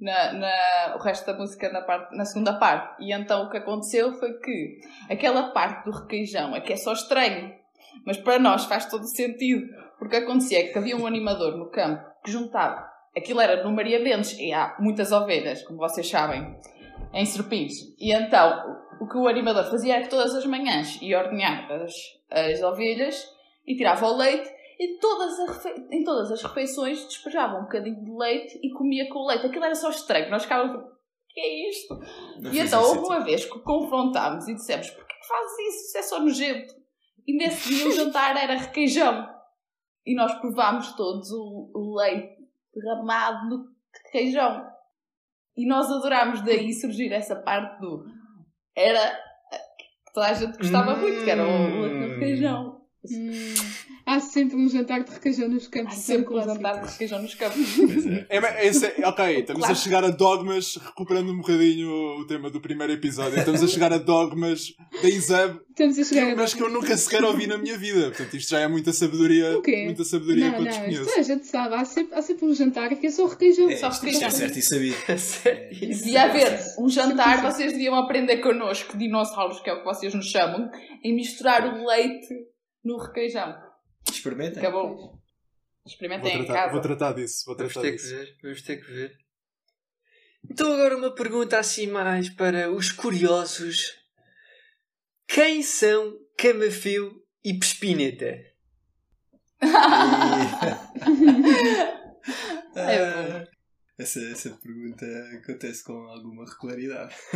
na, 0.00 0.32
na- 0.32 0.96
o 0.96 1.02
resto 1.02 1.26
da 1.26 1.38
música 1.38 1.70
na, 1.70 1.82
parte, 1.82 2.16
na 2.16 2.24
segunda 2.24 2.54
parte. 2.58 3.02
E 3.04 3.12
então 3.12 3.44
o 3.46 3.50
que 3.50 3.58
aconteceu 3.58 4.12
foi 4.14 4.32
que 4.38 4.80
aquela 5.08 5.50
parte 5.50 5.84
do 5.84 5.90
requeijão 5.92 6.54
é 6.54 6.60
que 6.60 6.72
é 6.72 6.76
só 6.76 6.92
estranho, 6.92 7.52
mas 8.04 8.16
para 8.16 8.38
nós 8.38 8.64
faz 8.64 8.86
todo 8.86 9.04
sentido. 9.06 9.66
Porque 9.98 10.16
acontecia 10.16 10.72
que 10.72 10.78
havia 10.78 10.96
um 10.96 11.06
animador 11.06 11.56
no 11.58 11.70
campo 11.70 12.02
que 12.24 12.30
juntava, 12.30 12.88
aquilo 13.16 13.40
era 13.40 13.62
no 13.62 13.70
Maria 13.70 13.98
Mendes, 14.00 14.38
e 14.38 14.52
há 14.52 14.74
muitas 14.78 15.12
ovelhas, 15.12 15.62
como 15.62 15.78
vocês 15.78 16.08
sabem, 16.08 16.56
em 17.12 17.24
Serpins. 17.26 17.72
E 17.98 18.12
então 18.12 18.78
o 19.00 19.06
que 19.06 19.16
o 19.18 19.28
animador 19.28 19.64
fazia 19.70 19.96
era 19.96 20.04
que 20.04 20.10
todas 20.10 20.34
as 20.34 20.46
manhãs 20.46 20.98
ia 21.02 21.18
ordenhar 21.18 21.70
as, 21.72 21.92
as 22.30 22.62
ovelhas 22.62 23.26
e 23.66 23.76
tirava 23.76 24.06
o 24.06 24.16
leite 24.16 24.48
e 24.80 24.98
todas 24.98 25.38
em 25.90 26.02
todas 26.02 26.32
as 26.32 26.42
refeições 26.42 27.04
despejava 27.04 27.58
um 27.58 27.64
bocadinho 27.64 28.02
de 28.02 28.10
leite 28.10 28.58
e 28.62 28.72
comia 28.72 29.06
com 29.10 29.18
o 29.18 29.26
leite. 29.26 29.44
Aquilo 29.44 29.66
era 29.66 29.74
só 29.74 29.90
estranho. 29.90 30.30
Nós 30.30 30.44
ficávamos, 30.44 30.74
o 30.74 30.96
que 31.28 31.38
é 31.38 31.68
isto? 31.68 32.00
Não 32.40 32.50
e 32.50 32.60
então 32.60 32.82
houve 32.82 33.00
uma 33.00 33.20
vez 33.20 33.44
que 33.44 33.58
o 33.58 33.62
confrontámos 33.62 34.48
e 34.48 34.54
dissemos, 34.54 34.88
porquê 34.88 35.12
que 35.20 35.28
fazes 35.28 35.58
isso? 35.58 35.86
Isso 35.86 35.98
é 35.98 36.02
só 36.02 36.18
nojento. 36.18 36.74
E 37.26 37.36
nesse 37.36 37.68
dia 37.68 37.88
o 37.88 37.92
jantar 37.92 38.34
era 38.42 38.56
requeijão. 38.56 39.28
E 40.06 40.14
nós 40.14 40.32
provámos 40.40 40.96
todos 40.96 41.30
o, 41.30 41.70
o 41.74 41.96
leite 41.96 42.38
derramado 42.74 43.50
no 43.50 43.66
requeijão. 44.06 44.66
E 45.58 45.68
nós 45.68 45.90
adorámos 45.90 46.40
daí 46.40 46.72
surgir 46.72 47.12
essa 47.12 47.36
parte 47.36 47.78
do... 47.82 48.06
Era... 48.74 49.10
que 49.76 50.12
toda 50.14 50.26
a 50.26 50.32
gente 50.32 50.56
gostava 50.56 50.96
muito, 50.96 51.22
que 51.22 51.30
era 51.30 51.44
o, 51.44 51.82
o 51.82 52.08
requeijão. 52.14 52.80
Hum, 53.04 53.89
há 54.16 54.20
sempre 54.20 54.56
um 54.56 54.68
jantar 54.68 55.04
de 55.04 55.10
requeijão 55.10 55.48
nos 55.48 55.68
campos. 55.68 55.92
Há 55.94 55.96
é 55.96 56.00
sempre 56.00 56.34
um 56.34 56.42
jantar 56.42 56.80
de 56.80 56.90
requeijão 56.90 57.22
nos 57.22 57.34
campos. 57.34 57.60
É, 58.28 58.66
esse 58.66 58.86
é- 58.86 59.06
ok, 59.08 59.24
estamos 59.40 59.60
Claro. 59.60 59.72
a 59.72 59.74
chegar 59.76 60.04
a 60.04 60.10
dogmas, 60.10 60.76
recuperando 60.76 61.30
um 61.32 61.36
bocadinho 61.38 61.90
o 62.20 62.26
tema 62.26 62.50
do 62.50 62.60
primeiro 62.60 62.92
episódio. 62.92 63.38
Estamos 63.38 63.62
a 63.62 63.68
chegar 63.68 63.92
a 63.92 63.98
dogmas 63.98 64.74
da 65.02 65.08
Isab, 65.08 65.60
Estamos 65.70 65.98
a 65.98 66.04
chegar 66.04 66.32
a 66.32 66.36
mas 66.36 66.52
que 66.54 66.62
eu 66.62 66.68
nunca 66.70 66.96
sequer 66.96 67.24
ouvi 67.24 67.46
na 67.46 67.56
minha 67.56 67.78
vida. 67.78 68.08
Portanto, 68.10 68.36
isto 68.36 68.50
já 68.50 68.60
é 68.60 68.68
muita 68.68 68.92
sabedoria, 68.92 69.52
muita 69.84 70.04
sabedoria 70.04 70.46
Não, 70.46 70.52
que 70.54 70.58
eu 70.60 70.64
não, 70.64 70.70
desconheço. 70.70 71.04
toda 71.06 71.20
a 71.20 71.22
gente 71.22 71.46
sabe. 71.46 71.74
Há 71.74 71.84
sempre, 71.84 72.14
há 72.14 72.22
sempre 72.22 72.44
um 72.46 72.54
jantar 72.54 72.88
que 72.96 73.06
é 73.06 73.10
só 73.10 73.26
requeijão. 73.26 73.70
É, 73.70 73.76
Só 73.76 73.88
requeijão. 73.88 74.28
isto 74.28 74.42
é 74.42 74.48
certo 74.48 74.58
e 74.58 74.62
sabia. 74.62 74.94
Devia 75.72 76.22
haver 76.24 76.60
um 76.78 76.88
jantar, 76.88 77.42
vocês 77.42 77.72
deviam 77.72 77.94
aprender 77.94 78.38
connosco, 78.38 78.96
dinossauros, 78.98 79.60
que 79.60 79.70
é 79.70 79.72
o 79.74 79.78
que 79.78 79.84
vocês 79.84 80.12
nos 80.14 80.26
chamam, 80.26 80.68
em 81.04 81.14
misturar 81.14 81.66
o 81.66 81.86
leite 81.86 82.28
no 82.84 82.98
requeijão. 82.98 83.54
Experimenta. 84.12 84.58
Acabou. 84.60 84.96
Vou 84.96 85.20
Experimentem 85.86 86.34
em 86.42 86.44
tratar, 86.44 86.60
casa. 86.60 86.72
vou 86.72 86.80
tratar 86.82 87.12
disso, 87.14 87.44
vou 87.46 87.56
Vamos 87.56 87.72
tratar 87.72 87.88
ter 87.88 87.96
que 87.96 88.02
disso. 88.02 88.14
ver, 88.14 88.36
vamos 88.42 88.62
ter 88.62 88.76
que 88.76 88.92
ver. 88.92 89.18
Então 90.50 90.72
agora 90.72 90.96
uma 90.96 91.14
pergunta 91.14 91.58
assim 91.58 91.86
mais 91.86 92.28
para 92.30 92.70
os 92.70 92.92
curiosos. 92.92 93.98
Quem 95.26 95.62
são 95.62 96.18
Camafeu 96.36 97.22
e 97.44 97.54
Pespineta? 97.58 98.38
É 102.74 103.12
bom. 103.42 103.44
Essa, 103.98 104.20
essa 104.30 104.50
pergunta 104.62 105.04
acontece 105.36 105.84
com 105.84 105.92
alguma 106.08 106.44
regularidade. 106.46 107.14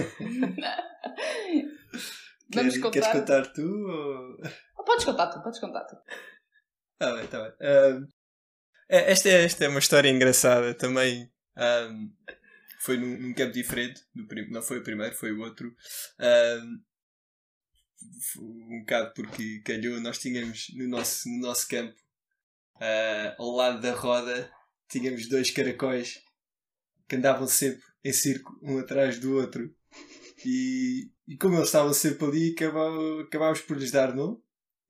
Vamos 2.54 2.74
Quer- 2.74 2.80
contar? 2.80 2.90
Queres 3.00 3.08
contar 3.20 3.46
tu? 3.52 3.62
Ou... 3.62 4.84
Podes 4.84 5.04
contar 5.04 5.26
tu, 5.28 5.42
podes 5.42 5.60
contar 5.60 5.84
tu. 5.84 5.96
Tá 7.04 7.14
bem, 7.14 7.26
tá 7.26 7.42
bem. 7.42 7.52
É- 8.88 9.12
esta, 9.12 9.28
é, 9.28 9.44
esta 9.44 9.64
é 9.66 9.68
uma 9.68 9.78
história 9.78 10.08
engraçada 10.08 10.72
também. 10.72 11.30
foi 12.80 12.96
num, 12.96 13.18
num 13.20 13.34
campo 13.34 13.52
diferente. 13.52 14.00
prim- 14.26 14.48
não 14.50 14.62
foi 14.62 14.78
o 14.78 14.82
primeiro, 14.82 15.14
foi 15.14 15.30
o 15.30 15.40
outro. 15.40 15.74
F- 18.20 18.40
um 18.40 18.80
bocado 18.80 19.12
porque 19.14 19.60
calhou, 19.60 20.00
nós 20.00 20.16
tínhamos 20.18 20.68
no 20.74 20.88
nosso, 20.88 21.28
no 21.28 21.40
nosso 21.46 21.68
campo, 21.68 21.94
ah, 22.80 23.34
ao 23.38 23.50
lado 23.50 23.82
da 23.82 23.92
roda, 23.94 24.50
tínhamos 24.88 25.28
dois 25.28 25.50
caracóis 25.50 26.22
que 27.06 27.16
andavam 27.16 27.46
sempre 27.46 27.82
em 28.02 28.12
círculo, 28.14 28.58
um 28.62 28.78
atrás 28.78 29.18
do 29.18 29.34
outro. 29.36 29.74
E, 30.44 31.10
e 31.28 31.36
como 31.36 31.56
eles 31.56 31.66
estavam 31.68 31.92
sempre 31.92 32.26
ali, 32.26 32.54
acabámos 33.26 33.60
por 33.60 33.76
lhes 33.76 33.90
dar 33.90 34.14
nome. 34.14 34.42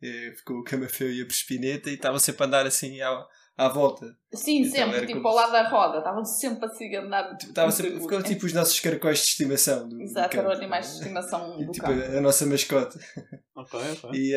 Eh, 0.05 0.33
ficou 0.37 0.59
o 0.59 0.65
Camafeu 0.65 1.11
e 1.11 1.23
a 1.23 1.27
Prespineta 1.27 1.89
e 1.89 1.95
estavam 1.95 2.19
sempre 2.19 2.43
a 2.43 2.47
andar 2.47 2.67
assim 2.67 3.01
à, 3.01 3.27
à 3.57 3.69
volta. 3.69 4.07
Sim, 4.35 4.63
Então 4.63 4.73
sempre, 4.73 5.07
tipo 5.07 5.15
como 5.23 5.29
ao 5.29 5.35
lado 5.35 5.53
da 5.53 5.69
roda. 5.69 5.99
Estavam 5.99 6.25
sempre 6.25 6.67
assim 6.67 6.95
a 6.95 7.01
andar. 7.03 7.37
Estava 7.41 7.67
no 7.69 7.73
sempre, 7.73 8.01
ficou 8.01 8.23
tipo 8.23 8.45
os 8.47 8.53
nossos 8.53 8.79
caracóis 8.81 9.19
de 9.21 9.25
estimação. 9.29 9.89
Do, 9.89 10.01
Exato, 10.03 10.37
eram 10.37 10.51
campo. 10.51 10.59
animais 10.63 10.87
de 10.89 10.93
estimação 10.99 11.57
E, 11.61 11.65
do 11.65 11.73
tipo, 11.73 11.87
campo. 11.87 12.03
a, 12.03 12.19
a 12.19 12.21
nossa 12.21 12.45
mascote. 12.47 12.99
Ok, 13.57 13.81
ok. 14.03 14.11
E 14.13 14.35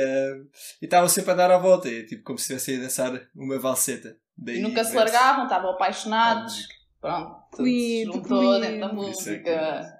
e 0.79 0.85
estavam 0.85 1.09
sempre 1.09 1.31
a 1.31 1.33
dar 1.33 1.49
à 1.51 1.57
volta. 1.57 1.89
É, 1.89 2.03
tipo 2.03 2.23
como 2.23 2.37
se 2.37 2.53
estivessem 2.53 2.77
a 2.77 2.83
dançar 2.83 3.27
uma 3.35 3.57
valseta. 3.57 4.15
Daí 4.37 4.59
E 4.59 4.61
nunca 4.61 4.83
se 4.83 4.95
largavam, 4.95 5.45
estavam 5.45 5.71
apaixonados. 5.71 6.67
Pronto, 7.01 7.35
tudo 7.51 7.65
se 7.67 8.05
juntou 8.05 8.59
dentro 8.61 8.79
da 8.79 8.85
é 8.87 8.93
música. 8.93 9.93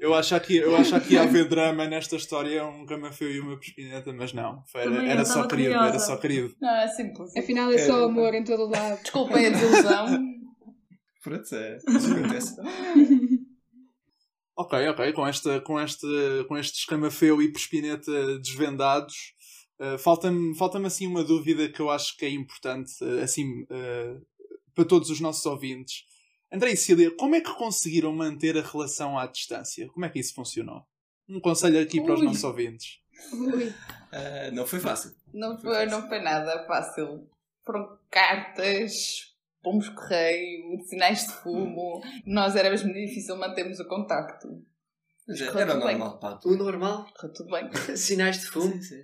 Eu 0.00 0.14
acho 0.14 0.38
que 0.40 0.56
eu 0.56 0.74
acho 0.76 0.98
que 1.00 1.14
ia 1.14 1.22
haver 1.22 1.48
drama 1.48 1.86
nesta 1.86 2.16
história, 2.16 2.64
um 2.66 2.84
camafeu 2.86 3.30
e 3.30 3.40
uma 3.40 3.58
pespineta, 3.58 4.12
mas 4.12 4.32
não. 4.32 4.62
Foi- 4.66 4.82
Era, 4.82 5.04
era 5.06 5.24
só 5.24 5.46
querido, 5.46 5.68
curiosa. 5.70 5.88
era 5.88 5.98
só 5.98 6.16
querido. 6.16 6.54
Não, 6.60 6.76
é 6.76 6.88
simples. 6.88 7.36
Afinal 7.36 7.70
é 7.70 7.78
só 7.78 8.04
amor 8.04 8.34
em 8.34 8.44
todo 8.44 8.64
o 8.64 8.70
lado. 8.70 9.00
Desculpem 9.02 9.46
a 9.46 9.50
desilusão. 9.50 10.06
Pronto, 11.22 11.54
é, 11.54 11.76
isso 11.88 12.12
acontece. 12.12 12.56
Ok, 14.56 14.88
ok, 14.88 15.12
com, 15.12 15.26
esta, 15.26 15.60
com, 15.62 15.80
este, 15.80 16.06
com 16.46 16.56
este 16.56 16.78
escamafeu 16.80 17.42
e 17.42 17.50
pespineta 17.52 18.38
desvendados, 18.38 19.34
eh, 19.80 19.98
falta-me 19.98 20.56
falta 20.56 20.78
assim 20.86 21.06
uma 21.08 21.24
dúvida 21.24 21.68
que 21.68 21.80
eu 21.80 21.90
acho 21.90 22.16
que 22.16 22.24
é 22.24 22.30
importante, 22.30 22.92
eh, 23.02 23.22
assim, 23.22 23.66
eh, 23.68 24.16
para 24.74 24.84
todos 24.84 25.10
os 25.10 25.18
nossos 25.20 25.44
ouvintes. 25.46 26.04
André 26.52 26.72
e 26.72 26.76
Cília, 26.76 27.10
como 27.16 27.34
é 27.34 27.40
que 27.40 27.52
conseguiram 27.54 28.12
manter 28.12 28.56
a 28.56 28.62
relação 28.62 29.18
à 29.18 29.26
distância? 29.26 29.88
Como 29.88 30.04
é 30.04 30.08
que 30.08 30.18
isso 30.20 30.34
funcionou? 30.34 30.82
Um 31.28 31.40
conselho 31.40 31.80
aqui 31.80 32.00
para 32.00 32.14
os 32.14 32.20
Ui. 32.20 32.26
nossos 32.26 32.44
ouvintes. 32.44 33.00
Ui. 33.32 33.72
Ah, 34.12 34.50
não 34.52 34.66
foi 34.66 34.78
fácil. 34.78 35.14
Não 35.32 35.58
foi, 35.58 35.86
não 35.86 36.06
foi 36.08 36.20
nada 36.20 36.64
fácil. 36.66 37.28
Foram 37.64 37.98
cartas, 38.10 39.34
pomos 39.62 39.88
correio, 39.88 40.80
sinais 40.84 41.26
de 41.26 41.32
fumo. 41.32 42.02
Nós 42.26 42.54
era 42.54 42.70
mesmo 42.70 42.92
difícil 42.92 43.36
mantermos 43.36 43.80
o 43.80 43.88
contacto. 43.88 44.62
Mas 45.26 45.40
é- 45.40 45.46
era 45.46 45.74
bem. 45.74 45.98
normal, 45.98 46.18
pá. 46.20 46.38
O 46.44 46.54
normal? 46.54 47.06
Correu 47.16 47.32
tudo 47.32 47.50
bem. 47.50 47.70
Sinais 47.96 48.40
de 48.40 48.46
fumo? 48.46 48.74
Sim, 48.74 48.82
sim. 48.82 49.02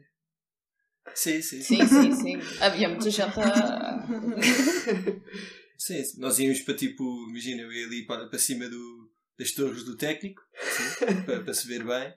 Sim, 1.15 1.43
sim. 1.43 1.63
Sim, 1.63 1.87
sim, 1.87 2.13
sim. 2.13 2.41
Havia 2.61 2.89
muita 2.91 3.11
gente 3.11 3.41
a. 3.41 4.07
Sim, 5.81 6.05
sim. 6.05 6.21
Nós 6.21 6.39
íamos 6.39 6.61
para 6.61 6.75
tipo, 6.75 7.03
imagina, 7.31 7.63
eu 7.63 7.73
ia 7.73 7.87
ali 7.87 8.07
para, 8.07 8.27
para 8.29 8.39
cima 8.39 8.69
do, 8.69 9.11
das 9.39 9.51
torres 9.53 9.83
do 9.85 9.97
técnico, 9.97 10.43
sim, 10.61 11.23
para, 11.25 11.41
para 11.43 11.55
se 11.55 11.67
ver 11.67 11.83
bem. 11.85 12.15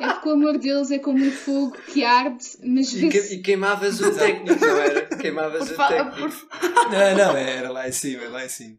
É 0.00 0.12
porque 0.14 0.28
o 0.28 0.32
amor 0.32 0.58
deles 0.58 0.90
é 0.90 0.98
como 0.98 1.22
um 1.22 1.30
fogo 1.30 1.76
que 1.92 2.02
arde, 2.02 2.44
mas 2.64 2.92
E, 2.94 3.08
que- 3.10 3.34
e 3.34 3.42
queimavas 3.42 4.00
o 4.00 4.12
técnico, 4.14 4.58
não 4.64 4.76
era? 4.78 5.06
Queimavas 5.16 5.68
Por 5.70 5.84
o 5.84 5.88
técnico. 5.88 6.16
por- 6.48 6.90
Não, 6.90 7.16
não, 7.16 7.36
era 7.36 7.70
lá 7.70 7.86
em 7.88 7.92
cima, 7.92 8.26
lá 8.28 8.44
em 8.44 8.48
cima. 8.48 8.78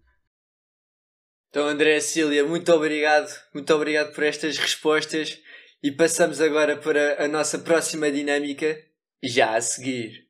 Então, 1.50 1.68
André 1.68 2.00
Cília, 2.00 2.46
muito 2.46 2.72
obrigado. 2.74 3.30
Muito 3.54 3.72
obrigado 3.74 4.14
por 4.14 4.24
estas 4.24 4.58
respostas. 4.58 5.38
E 5.84 5.92
passamos 5.92 6.40
agora 6.42 6.78
para 6.78 7.24
a 7.24 7.28
nossa 7.28 7.60
próxima 7.60 8.12
dinâmica, 8.12 8.78
já 9.24 9.56
a 9.56 9.62
seguir. 9.62 10.28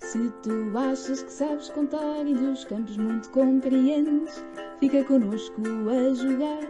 Se 0.00 0.30
tu 0.42 0.76
achas 0.76 1.22
que 1.22 1.32
sabes 1.32 1.68
contar 1.70 2.26
e 2.26 2.34
dos 2.34 2.64
campos 2.64 2.96
muito 2.96 3.30
compreendes, 3.30 4.44
fica 4.80 5.04
connosco 5.04 5.62
a 5.88 6.14
jogar. 6.14 6.62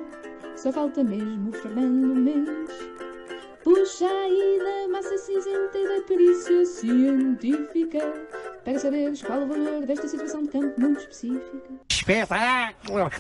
Só 0.56 0.72
falta 0.72 1.02
mesmo 1.02 1.50
o 1.50 1.52
Fernando 1.52 2.14
Mendes. 2.14 2.74
Puxa 3.64 4.08
aí 4.08 4.58
da 4.58 4.88
massa 4.88 5.16
cinzenta 5.18 5.78
e 5.78 5.88
da 5.88 6.06
perícia 6.06 6.66
científica 6.66 8.00
para 8.64 8.78
saberes 8.78 9.22
qual 9.22 9.42
o 9.42 9.46
valor 9.46 9.86
desta 9.86 10.08
situação 10.08 10.42
de 10.42 10.48
campo 10.50 10.80
muito 10.80 11.00
específica. 11.00 11.80
Espetáculo! 11.90 13.10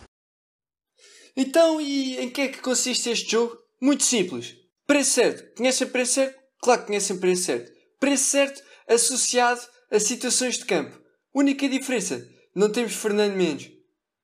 Então, 1.36 1.80
e 1.80 2.18
em 2.18 2.28
que 2.28 2.42
é 2.42 2.48
que 2.48 2.60
consiste 2.60 3.08
este 3.08 3.30
jogo? 3.30 3.56
Muito 3.80 4.02
simples. 4.02 4.54
Preço 4.86 5.12
certo. 5.12 5.56
Conhecem 5.56 5.88
preço 5.88 6.12
certo? 6.14 6.42
Claro 6.60 6.80
que 6.82 6.86
conhecem 6.88 7.18
preço 7.18 7.44
certo. 7.44 7.72
Preço 7.98 8.24
certo 8.24 8.62
associado 8.88 9.60
a 9.92 10.00
situações 10.00 10.56
de 10.58 10.64
campo. 10.64 10.98
Única 11.34 11.68
diferença, 11.68 12.26
não 12.54 12.70
temos 12.72 12.94
Fernando 12.94 13.34
Mendes. 13.34 13.70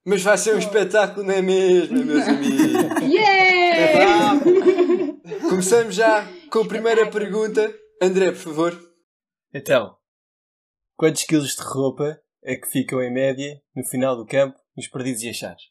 Mas 0.04 0.22
vai 0.22 0.38
ser 0.38 0.54
um 0.54 0.58
espetáculo, 0.58 1.26
não 1.26 1.34
é 1.34 1.42
mesmo, 1.42 2.02
meus 2.04 2.26
amigos? 2.28 3.02
Yeah! 3.02 4.40
Começamos 5.48 5.94
já 5.94 6.26
com 6.50 6.60
a 6.60 6.66
primeira 6.66 7.10
pergunta. 7.10 7.72
André, 8.00 8.30
por 8.30 8.38
favor. 8.38 8.80
Então, 9.52 9.96
quantos 10.96 11.24
quilos 11.24 11.54
de 11.54 11.62
roupa 11.62 12.18
é 12.42 12.56
que 12.56 12.68
ficam 12.68 13.02
em 13.02 13.12
média 13.12 13.60
no 13.76 13.84
final 13.84 14.16
do 14.16 14.24
campo 14.26 14.56
Nos 14.76 14.88
perdidos 14.88 15.22
e 15.22 15.28
achados. 15.28 15.62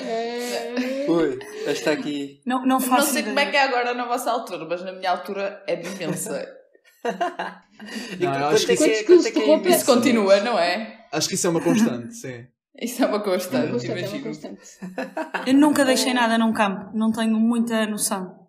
Eh, 0.00 1.06
Ui, 1.08 1.38
está 1.66 1.92
aqui. 1.92 2.40
Não, 2.46 2.64
não 2.64 2.78
Não 2.78 3.02
sei 3.02 3.22
ideia. 3.22 3.24
como 3.26 3.38
é 3.40 3.50
que 3.50 3.56
é 3.56 3.62
agora 3.62 3.94
na 3.94 4.06
vossa 4.06 4.30
altura, 4.30 4.64
mas 4.66 4.82
na 4.82 4.92
minha 4.92 5.10
altura 5.10 5.62
é 5.66 5.74
imensa. 5.74 6.46
Não, 8.20 8.38
eu 8.38 8.46
acho 8.46 8.66
que 8.66 8.72
é 8.72 8.76
que 8.76 8.84
é, 8.84 9.00
é, 9.00 9.02
que? 9.04 9.68
Isso 9.68 9.86
continua, 9.86 10.40
não 10.40 10.58
é? 10.58 11.06
acho 11.12 11.28
que 11.28 11.34
isso 11.34 11.46
é 11.46 11.50
uma 11.50 11.60
constante, 11.60 12.14
sim. 12.14 12.46
Isso 12.80 13.04
é 13.04 13.06
uma 13.06 13.20
constante, 13.20 13.70
constante, 13.70 13.90
é 13.90 13.92
uma 13.92 14.00
imagino. 14.00 14.24
constante. 14.24 14.60
Eu 15.46 15.54
nunca 15.54 15.84
deixei 15.84 16.14
nada 16.14 16.38
num 16.38 16.54
campo, 16.54 16.90
não 16.96 17.12
tenho 17.12 17.38
muita 17.38 17.86
noção. 17.86 18.41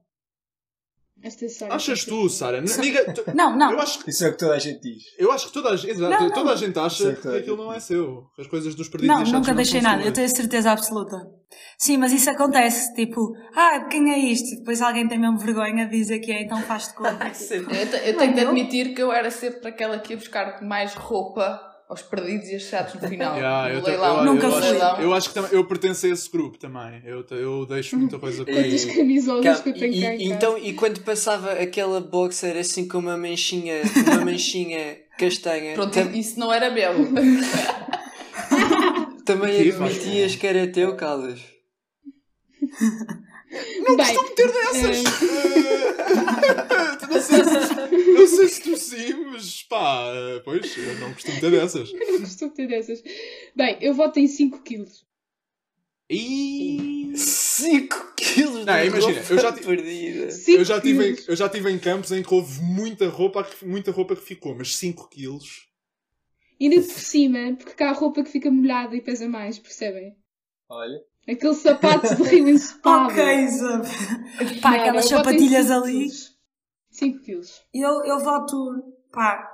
Esta 1.23 1.73
Achas 1.73 2.03
tu, 2.03 2.27
Sara? 2.29 2.61
Tu- 2.61 3.23
Não, 3.33 3.55
não. 3.57 3.71
eu, 3.71 3.79
acho, 3.79 3.99
que- 4.03 4.09
Isso 4.09 4.25
é 4.25 4.27
o 4.27 4.31
que 4.33 4.37
toda 4.39 4.53
a 4.55 4.59
gente 4.59 4.81
diz. 4.81 5.03
eu 5.17 5.31
acho 5.31 5.47
que 5.47 5.53
toda 5.53 5.69
a 5.69 5.75
gente, 5.77 5.97
Não, 5.97 6.09
não. 6.09 6.29
toda 6.31 6.51
a 6.51 6.55
gente 6.55 6.77
acha 6.77 7.03
Sei 7.03 7.15
que 7.15 7.21
que- 7.21 7.37
aquilo 7.37 7.55
não 7.57 7.73
é 7.73 7.79
seu. 7.79 8.25
As 8.37 8.45
coisas 8.47 8.75
dos 8.75 8.89
perdidos 8.89 9.05
e 9.05 9.07
Não, 9.07 9.21
achados 9.21 9.31
nunca 9.39 9.47
não 9.51 9.55
deixei 9.55 9.81
são 9.81 9.89
nada, 9.89 10.01
eu 10.01 10.05
suas. 10.07 10.15
tenho 10.15 10.35
certeza 10.35 10.71
absoluta. 10.71 11.17
Sim, 11.77 11.97
mas 11.97 12.11
isso 12.11 12.29
acontece, 12.29 12.93
tipo, 12.93 13.33
ah, 13.55 13.85
quem 13.89 14.11
é 14.11 14.19
isto? 14.19 14.57
Depois 14.57 14.81
alguém 14.81 15.07
tem 15.07 15.17
mesmo 15.19 15.37
vergonha 15.37 15.85
de 15.85 15.91
dizer 15.91 16.19
que 16.19 16.31
é, 16.31 16.41
então 16.43 16.61
faz 16.61 16.89
de 16.89 16.93
conta. 16.95 17.25
Eu, 17.73 17.89
te- 17.89 18.09
eu 18.09 18.17
tenho 18.17 18.33
de 18.33 18.39
admitir 18.41 18.93
que 18.93 19.01
eu 19.01 19.11
era 19.11 19.29
sempre 19.31 19.69
aquela 19.69 19.99
que 19.99 20.13
ia 20.13 20.17
buscar 20.17 20.61
mais 20.61 20.93
roupa 20.93 21.59
aos 21.93 22.01
perdidos 22.01 22.47
e 22.49 22.55
achados 22.55 22.93
no 22.95 23.07
final. 23.07 23.35
Yeah, 23.43 23.73
eu, 23.73 23.81
leilão. 23.83 24.17
eu- 24.17 24.33
Nunca 24.33 24.47
eu 24.47 24.51
fui. 24.51 24.81
acho, 24.81 25.01
eu 25.01 25.13
acho 25.13 25.27
que 25.29 25.35
também, 25.35 25.51
eu 25.53 25.65
pertenço 25.65 26.05
a 26.05 26.09
esse 26.09 26.29
grupo 26.29 26.57
também. 26.57 27.01
Eu, 27.05 27.23
eu 27.31 27.65
deixo 27.65 27.97
muita 27.97 28.17
coisa 28.19 28.43
Quantas 28.45 28.85
camisolas 28.85 29.43
Calma, 29.45 29.61
que 29.63 29.69
eu 29.69 29.73
tenho 29.73 29.93
e- 29.93 30.01
cá 30.01 30.15
e- 30.15 30.25
então, 30.25 30.57
e 30.57 30.73
quando 30.73 30.99
passava 31.01 31.51
aquela 31.53 32.01
boxer 32.01 32.57
assim 32.57 32.87
com 32.87 32.97
uma 32.97 33.15
manchinha, 33.17 33.81
uma 34.07 34.25
manchinha 34.25 34.97
castanha, 35.17 35.73
Pronto, 35.75 35.93
tam- 35.93 36.11
isso 36.13 36.39
não 36.39 36.51
era 36.51 36.69
meu. 36.71 36.91
também 39.25 39.69
admitias 39.71 40.35
que 40.35 40.47
era 40.47 40.67
teu, 40.67 40.95
Caldas? 40.95 41.39
Não 43.87 43.95
Bem, 43.95 44.35
ter 44.35 44.51
dessas! 44.51 45.03
não, 47.09 47.21
sei 47.21 47.43
se, 47.43 48.13
não 48.13 48.27
sei 48.27 48.47
se 48.47 48.61
tu 48.61 48.77
sim, 48.77 49.13
mas 49.31 49.63
pá, 49.63 50.11
pois, 50.43 50.75
eu 50.77 50.95
não 50.99 51.13
costumo 51.13 51.39
ter 51.39 51.51
dessas. 51.51 51.91
eu 51.93 51.99
não 52.13 52.19
costumo 52.21 52.51
ter 52.51 52.67
dessas. 52.67 53.03
Bem, 53.55 53.77
eu 53.81 53.93
voto 53.93 54.19
em 54.19 54.27
5 54.27 54.61
quilos. 54.63 55.05
E... 56.09 57.13
5 57.15 58.13
quilos 58.15 58.65
Não, 58.65 58.73
de 58.81 58.87
imagina, 58.87 59.13
roupa 59.19 59.33
eu 59.33 59.39
já 59.39 59.53
ti- 59.53 59.63
perdida. 59.63 60.31
5 60.31 60.59
Eu 60.59 60.65
já, 60.65 60.81
tive 60.81 61.09
em, 61.11 61.15
eu 61.27 61.35
já 61.35 61.49
tive 61.49 61.71
em 61.71 61.79
campos 61.79 62.11
em 62.11 62.23
que 62.23 62.33
houve 62.33 62.61
muita 62.61 63.07
roupa, 63.07 63.43
que- 63.43 63.65
muita 63.65 63.91
roupa 63.91 64.15
que 64.15 64.23
ficou, 64.23 64.55
mas 64.55 64.75
5 64.75 65.09
quilos. 65.09 65.67
E 66.59 66.67
ainda 66.67 66.81
por 66.81 66.99
cima, 66.99 67.55
porque 67.57 67.73
cá 67.73 67.89
há 67.89 67.93
roupa 67.93 68.23
que 68.23 68.31
fica 68.31 68.49
molhada 68.51 68.95
e 68.95 69.01
pesa 69.01 69.27
mais, 69.27 69.57
percebem? 69.59 70.15
Olha. 70.69 71.01
Aquele 71.27 71.53
sapato 71.55 72.15
de 72.15 72.23
rio 72.23 72.49
ensopado. 72.49 73.11
ok, 73.13 73.47
Zab. 73.47 73.87
Pá, 74.61 74.75
aquelas 74.75 75.05
sapatilhas 75.07 75.71
ali. 75.71 76.07
5 76.91 77.21
quilos. 77.23 77.61
Eu, 77.73 78.03
eu 78.05 78.19
voto, 78.19 78.83
pá, 79.11 79.49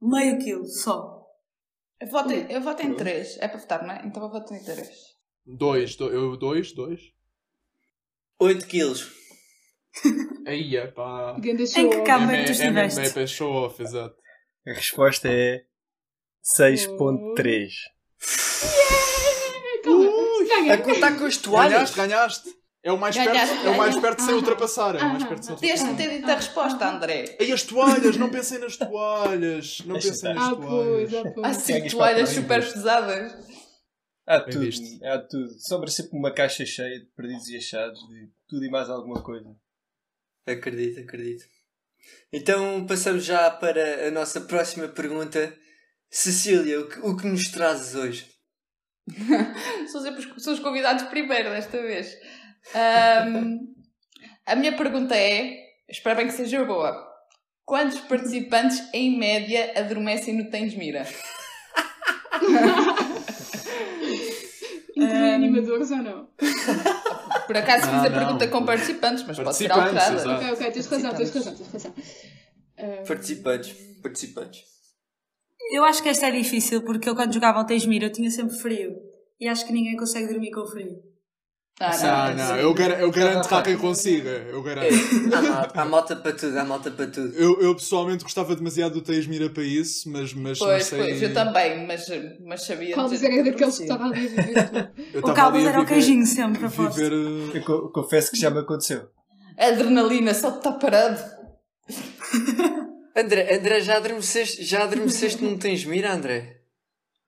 meio 0.00 0.38
quilo 0.38 0.66
só. 0.66 1.24
Eu 2.00 2.06
voto, 2.08 2.32
em- 2.32 2.46
eu 2.52 2.60
voto 2.60 2.82
em 2.82 2.94
3. 2.94 3.38
É 3.40 3.48
para 3.48 3.58
votar, 3.58 3.82
não 3.82 3.92
é? 3.94 4.02
Então 4.06 4.22
eu 4.22 4.30
voto 4.30 4.54
em 4.54 4.62
3. 4.62 4.88
2, 5.46 5.96
eu 6.00 6.36
2, 6.36 6.72
2. 6.72 7.00
8 8.38 8.66
quilos. 8.66 9.10
Aí 10.46 10.76
é 10.76 10.86
pá. 10.86 11.32
Ganda 11.40 11.62
Em 11.62 11.66
show 11.66 11.90
que 11.90 12.02
cama 12.02 12.32
É, 12.36 12.42
é 12.42 12.44
que 12.44 12.44
tu 12.44 12.48
é, 12.48 12.50
é, 12.50 12.52
estiveste? 12.86 13.00
é 13.00 13.10
para 13.10 13.26
show 13.26 13.52
off, 13.52 13.82
exato. 13.82 14.14
A 14.66 14.72
resposta 14.74 15.28
é 15.28 15.64
6.3. 16.58 17.70
Ganha. 20.60 20.74
A 20.74 20.78
contar 20.78 21.18
com 21.18 21.24
as 21.26 21.36
toalhas. 21.36 21.72
Ganhaste, 21.94 21.96
ganhaste. 21.96 22.58
É 22.82 22.92
o 22.92 22.96
mais 22.98 23.14
Ganhaste, 23.16 23.54
perto, 23.54 23.66
é 23.66 23.70
o 23.70 23.76
mais 23.76 23.98
perto 23.98 24.18
de 24.18 24.24
sem 24.24 24.34
ultrapassar. 24.34 24.94
É 24.94 25.02
o 25.02 25.08
mais 25.08 25.22
Ah. 25.22 25.26
perto 25.26 25.40
de 25.40 25.46
sem 25.46 25.56
Tens 25.56 25.80
ultrapassar. 25.80 25.96
de 26.02 26.08
ter 26.08 26.16
dito 26.18 26.30
a 26.30 26.34
resposta, 26.36 26.88
André. 26.88 27.36
E 27.40 27.52
as 27.52 27.62
toalhas, 27.64 28.16
não 28.16 28.30
pensei 28.30 28.58
nas 28.58 28.76
toalhas. 28.76 29.78
Não 29.84 29.94
pensei 29.96 30.32
nas 30.32 30.44
Ah, 30.52 30.54
toalhas. 30.56 31.10
pois, 31.10 31.14
ah, 31.14 31.48
Há 31.48 31.54
cinco 31.54 31.90
toalhas 31.90 32.28
super 32.30 32.72
pesadas. 32.72 33.32
Há 34.26 34.38
Bem 34.40 34.50
tudo, 34.52 34.64
visto. 34.64 35.04
há 35.04 35.18
tudo. 35.18 35.48
Sobra 35.58 35.90
sempre 35.90 36.16
uma 36.16 36.32
caixa 36.32 36.64
cheia 36.64 37.00
de 37.00 37.06
perdidos 37.16 37.48
e 37.48 37.56
achados, 37.56 37.98
de 38.08 38.28
tudo 38.48 38.64
e 38.64 38.70
mais 38.70 38.88
alguma 38.88 39.22
coisa. 39.22 39.48
Acredito, 40.46 41.00
acredito. 41.00 41.44
Então 42.32 42.86
passamos 42.86 43.24
já 43.24 43.50
para 43.50 44.06
a 44.06 44.10
nossa 44.10 44.40
próxima 44.40 44.86
pergunta. 44.88 45.52
Cecília, 46.10 46.80
o 46.80 46.88
que, 46.88 47.00
o 47.00 47.16
que 47.16 47.26
nos 47.26 47.48
trazes 47.48 47.94
hoje? 47.94 48.26
São 49.88 50.02
sempre 50.02 50.20
os, 50.20 50.42
são 50.42 50.52
os 50.52 50.60
convidados 50.60 51.04
primeiro 51.04 51.50
desta 51.50 51.80
vez. 51.80 52.16
Ahm, 52.74 53.58
a 54.46 54.54
minha 54.56 54.76
pergunta 54.76 55.14
é: 55.16 55.56
espero 55.88 56.16
bem 56.16 56.26
que 56.26 56.32
seja 56.32 56.64
boa. 56.64 57.06
Quantos 57.64 58.00
participantes, 58.00 58.82
em 58.94 59.18
média, 59.18 59.72
adormecem 59.76 60.34
no 60.34 60.50
Tens 60.50 60.74
Mira? 60.74 61.06
Inclui 64.96 65.34
animadores 65.34 65.90
ou 65.90 65.98
não? 65.98 66.28
Por 67.46 67.56
acaso 67.56 67.84
fiz 67.86 67.94
a 67.94 68.08
não. 68.08 68.12
pergunta 68.12 68.48
com 68.48 68.64
participantes, 68.64 69.24
mas 69.24 69.38
pode 69.38 69.56
ser 69.56 69.70
alterada. 69.70 70.14
exato. 70.14 70.30
Ok, 70.30 70.52
ok, 70.52 70.70
tens 70.72 70.86
razão, 70.86 71.14
tens 71.14 71.34
razão, 71.34 71.54
tens 71.54 71.72
razão. 71.72 71.94
Ah, 72.78 73.04
Participantes. 73.06 73.74
Participantes. 74.02 74.64
Eu 75.70 75.84
acho 75.84 76.02
que 76.02 76.08
esta 76.08 76.26
é 76.26 76.30
difícil 76.30 76.82
porque 76.82 77.08
eu 77.08 77.14
quando 77.14 77.32
jogava 77.34 77.58
ao 77.58 77.66
Tesmir 77.66 78.02
eu 78.02 78.12
tinha 78.12 78.30
sempre 78.30 78.56
frio. 78.58 78.96
E 79.40 79.46
acho 79.46 79.66
que 79.66 79.72
ninguém 79.72 79.96
consegue 79.96 80.28
dormir 80.28 80.50
com 80.50 80.66
frio. 80.66 80.96
Ah, 81.80 82.32
Não, 82.34 82.34
não, 82.48 82.56
eu, 82.56 82.74
gar- 82.74 82.98
eu 83.00 83.08
garanto 83.12 83.48
que 83.48 83.54
há 83.54 83.62
quem 83.62 83.78
consiga. 83.78 84.30
Eu 84.30 84.58
É, 84.60 84.62
garanto. 84.74 84.94
há, 85.32 85.42
mal- 85.42 85.68
há 85.74 85.84
malta 85.84 86.16
para 86.16 86.32
tudo, 86.32 86.58
há 86.58 86.64
malta 86.64 86.90
para 86.90 87.06
tudo. 87.06 87.32
Eu, 87.36 87.60
eu 87.60 87.72
pessoalmente 87.76 88.24
gostava 88.24 88.56
demasiado 88.56 88.94
do 88.94 89.00
Teias 89.00 89.28
Mira 89.28 89.48
para 89.48 89.62
isso, 89.62 90.10
mas, 90.10 90.34
mas 90.34 90.58
não 90.58 90.66
Pois, 90.66 90.84
sei. 90.86 90.98
pois, 90.98 91.22
eu 91.22 91.32
também, 91.32 91.86
mas, 91.86 92.04
mas 92.44 92.64
sabia. 92.66 92.96
Caldas 92.96 93.22
era 93.22 93.32
que 93.32 93.42
daqueles 93.52 93.76
que 93.76 93.82
estava 93.84 94.04
ali 94.06 94.26
a 94.26 94.28
viver 94.28 94.92
O 95.22 95.32
Caldas 95.32 95.64
a 95.64 95.68
era 95.68 95.78
o 95.78 95.82
viver- 95.84 95.94
queijinho 95.94 96.26
sempre, 96.26 96.66
aposto. 96.66 96.96
viver, 96.96 97.12
uh, 97.12 97.56
Eu 97.56 97.62
co- 97.64 97.88
confesso 97.90 98.32
que 98.32 98.38
já 98.40 98.50
me 98.50 98.58
aconteceu. 98.58 99.08
Adrenalina, 99.56 100.34
só 100.34 100.50
de 100.50 100.56
estar 100.58 100.72
parado. 100.72 101.22
André, 103.18 103.56
André 103.56 103.80
já 103.80 103.96
adormeceste, 103.96 104.64
já 104.64 104.84
adormeceste 104.84 105.42
não 105.42 105.58
tens 105.58 105.84
mira, 105.84 106.12
André? 106.12 106.58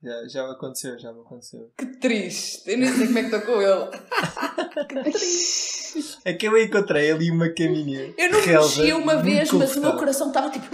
Já, 0.02 0.28
já 0.28 0.46
me 0.46 0.52
aconteceu, 0.52 0.98
já 0.98 1.12
me 1.12 1.20
aconteceu. 1.20 1.70
Que 1.76 1.86
triste. 1.98 2.70
Eu 2.70 2.78
nem 2.78 2.90
sei 2.90 3.06
como 3.08 3.18
é 3.18 3.22
que 3.28 3.34
estou 3.34 3.40
com 3.42 3.60
ele. 3.60 3.90
É 6.24 6.34
que 6.34 6.46
eu 6.46 6.56
encontrei 6.56 7.10
ali 7.10 7.32
uma 7.32 7.48
caminha. 7.48 8.14
Eu 8.16 8.30
não 8.30 8.40
relva, 8.40 8.76
mexi 8.76 8.92
uma 8.92 9.16
vez, 9.16 9.50
mas 9.50 9.74
o 9.76 9.80
meu 9.80 9.96
coração 9.96 10.28
estava 10.28 10.48
tipo. 10.50 10.66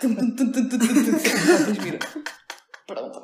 Tens. 0.00 1.98
Pronto. 2.86 3.20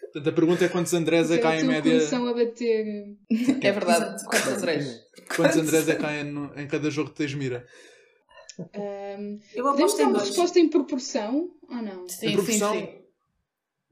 Portanto, 0.00 0.28
a 0.28 0.32
pergunta 0.32 0.64
é 0.64 0.68
quantos 0.68 0.94
Andrés 0.94 1.30
é 1.30 1.36
que 1.36 1.46
há 1.46 1.60
em 1.60 1.64
média. 1.64 1.92
coração 1.92 2.26
a 2.26 2.32
bater. 2.32 3.16
É 3.60 3.70
verdade. 3.72 4.24
Quantos 4.24 4.48
Andrés? 4.48 5.00
Quantos 5.36 5.56
Andrés 5.58 5.88
é 5.90 5.94
que 5.94 6.06
há 6.06 6.20
em, 6.22 6.50
em 6.56 6.66
cada 6.66 6.90
jogo 6.90 7.10
de 7.10 7.16
Teias 7.16 7.34
Mira? 7.34 7.66
Ahm, 8.58 9.38
Eu 9.54 9.64
podemos 9.64 9.92
aposto 9.92 9.96
dar 9.98 10.02
em 10.02 10.06
uma 10.06 10.12
dois. 10.18 10.28
resposta 10.28 10.58
em 10.58 10.68
proporção 10.70 11.50
ou 11.68 11.76
não? 11.76 12.08
Sim, 12.08 12.26
Em 12.26 12.28
sim, 12.30 12.34
proporção? 12.36 12.74
sim. 12.74 12.88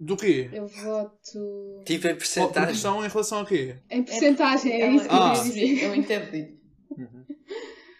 Do 0.01 0.17
quê? 0.17 0.51
Eu 0.53 0.67
voto. 0.67 1.83
Tipo 1.87 2.09
em 2.09 2.15
porcentagem. 2.17 2.53
proporção 2.53 3.05
em 3.05 3.09
relação 3.09 3.39
a 3.41 3.47
quê? 3.47 3.77
Em 3.91 4.03
porcentagem, 4.03 4.73
é 4.73 4.81
Ela- 4.81 4.95
isso 4.97 5.09
que 5.09 5.15
eu 5.15 5.19
Ah. 5.19 5.33
queria 5.43 5.45
dizer. 5.75 5.85
Eu 5.85 5.95
entendi. 5.95 6.59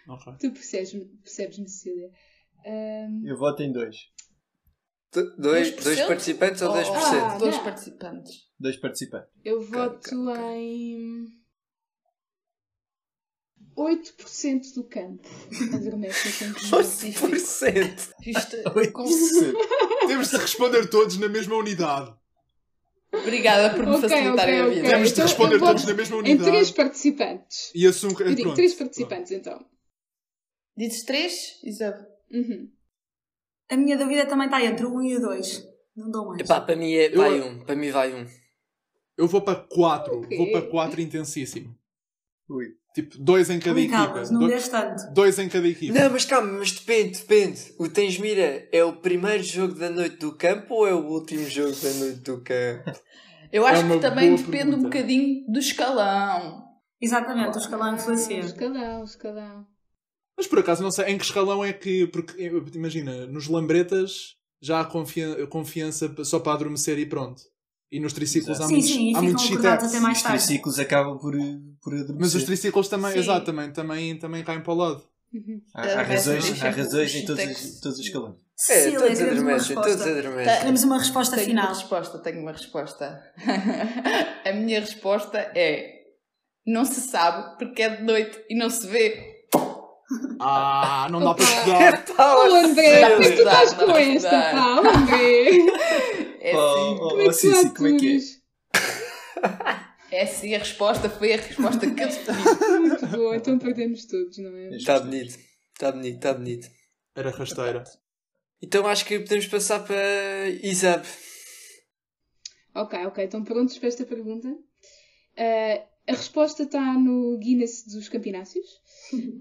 Ok. 0.07 0.33
Tu 0.39 0.51
percebes-me, 0.51 1.05
percebes-me, 1.23 1.67
Cecília. 1.69 2.09
Ahm, 2.65 3.23
Eu 3.25 3.37
voto 3.37 3.63
em 3.63 3.71
dois. 3.71 3.95
Do- 5.13 5.35
Dois, 5.37 5.69
2%? 5.71 5.83
dois 5.83 6.01
participantes 6.07 6.61
ou 6.61 6.69
Oh, 6.69 6.73
2%? 6.73 7.23
Ah, 7.25 7.37
Dois 7.37 7.55
não. 7.55 7.63
participantes. 7.63 8.33
Dois 8.59 8.77
participantes. 8.77 9.31
eu 9.45 9.61
voto 9.61 10.09
em. 10.35 11.25
8% 13.77 14.73
do 14.75 14.83
campo. 14.85 15.27
Adormece 15.73 16.45
no 16.45 16.53
campo. 16.53 16.59
8%! 16.77 18.13
Isto, 18.25 18.91
com- 18.93 19.05
Temos 20.07 20.29
de 20.29 20.37
responder 20.37 20.89
todos 20.89 21.17
na 21.17 21.27
mesma 21.27 21.55
unidade. 21.55 22.13
Obrigada 23.13 23.73
por 23.75 23.85
me 23.85 23.95
Ok, 23.95 24.09
facilitarem 24.09 24.61
ok, 24.61 24.71
a 24.71 24.73
vida. 24.75 24.89
Temos 24.89 25.07
de 25.09 25.13
Então, 25.13 25.25
responder 25.25 25.55
eu 25.55 25.59
voto 25.59 25.71
todos 25.71 25.85
na 25.85 25.93
mesma 25.93 26.15
Em 26.17 26.19
unidade. 26.19 26.51
3 26.51 26.71
participantes. 26.71 27.71
E 27.73 27.87
assumo 27.87 28.15
que. 28.15 28.23
Eu 28.23 28.27
digo 28.29 28.41
pronto. 28.41 28.55
3 28.55 28.73
participantes 28.73 29.31
então. 29.31 29.65
Dizes 30.77 31.03
três, 31.05 31.59
Isabel? 31.63 32.05
Uhum. 32.31 32.69
A 33.69 33.77
minha 33.77 33.97
dúvida 33.97 34.25
também 34.25 34.45
está 34.47 34.63
entre 34.63 34.85
o 34.85 34.93
1 34.97 35.03
e 35.03 35.15
o 35.15 35.21
2. 35.21 35.63
Não 35.95 36.11
dou 36.11 36.25
mais. 36.27 36.41
Epá, 36.41 36.59
para 36.59 36.75
mim 36.75 36.93
é, 36.93 37.07
Eu- 37.07 37.17
vai 37.17 37.41
um. 37.41 37.63
Para 37.63 37.75
mim 37.75 37.89
vai 37.91 38.13
um. 38.13 38.27
Eu 39.17 39.27
vou 39.27 39.41
para 39.41 39.55
4. 39.55 40.19
Ok. 40.19 40.37
Vou 40.37 40.51
para 40.51 40.61
4 40.69 40.99
intensíssimo. 41.01 41.73
Ui. 42.49 42.65
Tipo, 42.93 43.17
dois 43.17 43.49
em 43.49 43.59
cada 43.59 43.75
Ui, 43.75 43.83
equipa. 43.85 44.23
Não 44.31 44.39
Do- 44.41 44.47
dês 44.47 44.67
tanto. 44.69 45.13
Dois 45.13 45.37
em 45.39 45.49
cada 45.49 45.67
equipa. 45.67 45.99
Não, 45.99 46.09
mas 46.11 46.25
calma, 46.25 46.51
mas 46.59 46.71
depende, 46.71 47.19
depende. 47.19 47.73
O 47.77 47.89
Tens 47.89 48.17
Mira 48.17 48.67
é 48.71 48.83
o 48.83 48.93
primeiro 48.93 49.43
jogo 49.43 49.73
da 49.75 49.89
noite 49.89 50.17
do 50.17 50.31
campo 50.37 50.73
ou 50.75 50.87
é 50.87 50.93
o 50.93 51.05
último 51.05 51.45
jogo 51.49 51.75
da 51.75 51.89
noite 51.93 52.19
do 52.21 52.41
campo? 52.41 52.99
Eu 53.51 53.65
acho 53.65 53.83
É 53.85 53.89
que 53.95 53.99
também 53.99 54.35
depende 54.35 54.53
um 54.53 54.67
pergunta. 54.67 54.83
bocadinho 54.83 55.45
do 55.51 55.59
escalão. 55.59 56.63
Exatamente, 57.01 57.57
o 57.57 57.59
escalão 57.59 57.93
influencia. 57.95 58.39
Escalão, 58.39 59.03
escalão. 59.03 59.65
Mas 60.37 60.47
por 60.47 60.59
acaso 60.59 60.81
não 60.83 60.91
sei 60.91 61.05
em 61.05 61.17
que 61.17 61.25
escalão 61.25 61.63
é 61.63 61.73
que. 61.73 62.07
Porque 62.07 62.41
imagina, 62.73 63.25
nos 63.27 63.47
lambretas 63.47 64.35
já 64.61 64.79
há 64.81 64.85
confian- 64.85 65.45
confiança 65.47 66.13
só 66.23 66.39
para 66.39 66.53
adormecer 66.53 66.97
e 66.97 67.05
pronto. 67.05 67.41
E 67.91 67.99
nos 67.99 68.13
triciclos 68.13 68.59
há 68.59 68.65
Sim, 68.67 68.73
muitos, 68.73 68.89
sim, 68.91 69.15
há 69.15 69.21
muitos 69.21 69.43
shitex. 69.43 69.83
até 69.83 69.99
mais 69.99 70.17
Os 70.17 70.23
tarde. 70.23 70.37
triciclos 70.39 70.79
acabam 70.79 71.17
por, 71.17 71.33
por 71.81 71.93
adormecer. 71.93 72.15
Mas 72.19 72.35
os 72.35 72.43
triciclos 72.43 72.87
também, 72.87 73.11
Sim. 73.13 73.19
exato, 73.19 73.45
também, 73.45 73.71
também, 73.71 74.17
também 74.17 74.43
caem 74.43 74.61
para 74.61 74.73
o 74.73 74.75
lado. 74.75 75.03
Uhum. 75.33 75.61
Há, 75.73 75.81
há 75.81 76.01
razões, 76.03 76.63
há 76.63 76.69
razões 76.69 77.13
em 77.15 77.19
Os 77.19 77.25
todos, 77.25 77.43
os- 77.45 77.79
todos 77.79 77.99
os 77.99 78.05
escalões. 78.05 78.35
É, 78.35 78.39
Cecília, 78.55 78.99
todos 78.99 79.21
adormecem, 79.21 79.75
todos 79.75 79.91
resposta. 79.91 80.19
adormecem. 80.19 80.57
Queremos 80.59 80.83
uma 80.83 80.97
resposta 80.97 81.35
Tenho 81.35 81.47
final. 81.49 81.65
uma 81.65 81.73
resposta, 81.73 82.19
tenho 82.19 82.41
uma 82.41 82.51
resposta. 82.53 83.21
a 84.45 84.53
minha 84.53 84.79
resposta 84.79 85.37
é: 85.55 85.91
não 86.65 86.85
se 86.85 87.01
sabe 87.01 87.57
porque 87.57 87.81
é 87.81 87.97
de 87.97 88.03
noite 88.03 88.41
e 88.49 88.55
não 88.57 88.69
se 88.69 88.87
vê. 88.87 89.35
Ah, 90.39 91.07
não 91.11 91.19
dá 91.19 91.33
para 91.33 91.43
estudar. 91.45 92.05
Oh, 92.17 92.55
André, 92.55 93.01
Dá 93.01 93.09
como 93.11 93.23
é 93.23 93.29
que 93.29 93.35
tu 93.35 93.41
estás 93.41 93.73
com 93.73 93.91
esta, 93.91 94.29
pá? 94.29 94.81
Oh, 94.81 94.87
André. 94.87 96.24
É 96.45 96.55
Oh, 96.55 96.59
assim, 96.59 96.93
oh, 96.93 97.09
Como 97.09 97.21
é 97.21 97.23
oh, 97.23 97.29
que 97.29 97.29
tu 97.29 97.33
Cici, 97.33 97.73
como 97.73 97.87
é 97.87 97.97
que 97.97 98.17
é? 100.11 100.15
é 100.15 100.21
assim 100.21 100.53
a 100.53 100.59
resposta, 100.59 101.09
foi 101.09 101.33
a 101.33 101.37
resposta 101.37 101.89
que 101.89 102.03
eu 102.03 102.07
te 102.07 102.19
pedi. 102.19 102.79
Muito 102.81 103.07
boa, 103.07 103.35
então 103.35 103.57
perdemos 103.57 104.05
todos, 104.05 104.37
não 104.37 104.55
é? 104.55 104.75
Está 104.75 104.99
bonito, 104.99 105.39
está 105.73 105.91
bonito, 105.91 106.15
está 106.15 106.33
bonito. 106.35 106.67
Era 107.15 107.31
rasteira. 107.31 107.83
Então 108.61 108.85
acho 108.85 109.05
que 109.05 109.19
podemos 109.19 109.47
passar 109.47 109.79
para 109.79 110.47
Isab. 110.61 111.03
Ok, 112.75 113.05
ok, 113.07 113.25
estão 113.25 113.43
prontos 113.43 113.79
para 113.79 113.87
esta 113.87 114.05
pergunta? 114.05 114.55
Ah, 115.35 115.83
a 116.07 116.11
resposta 116.11 116.61
está 116.61 116.93
no 116.93 117.39
Guinness 117.39 117.87
dos 117.87 118.07
Campeonácios. 118.07 118.67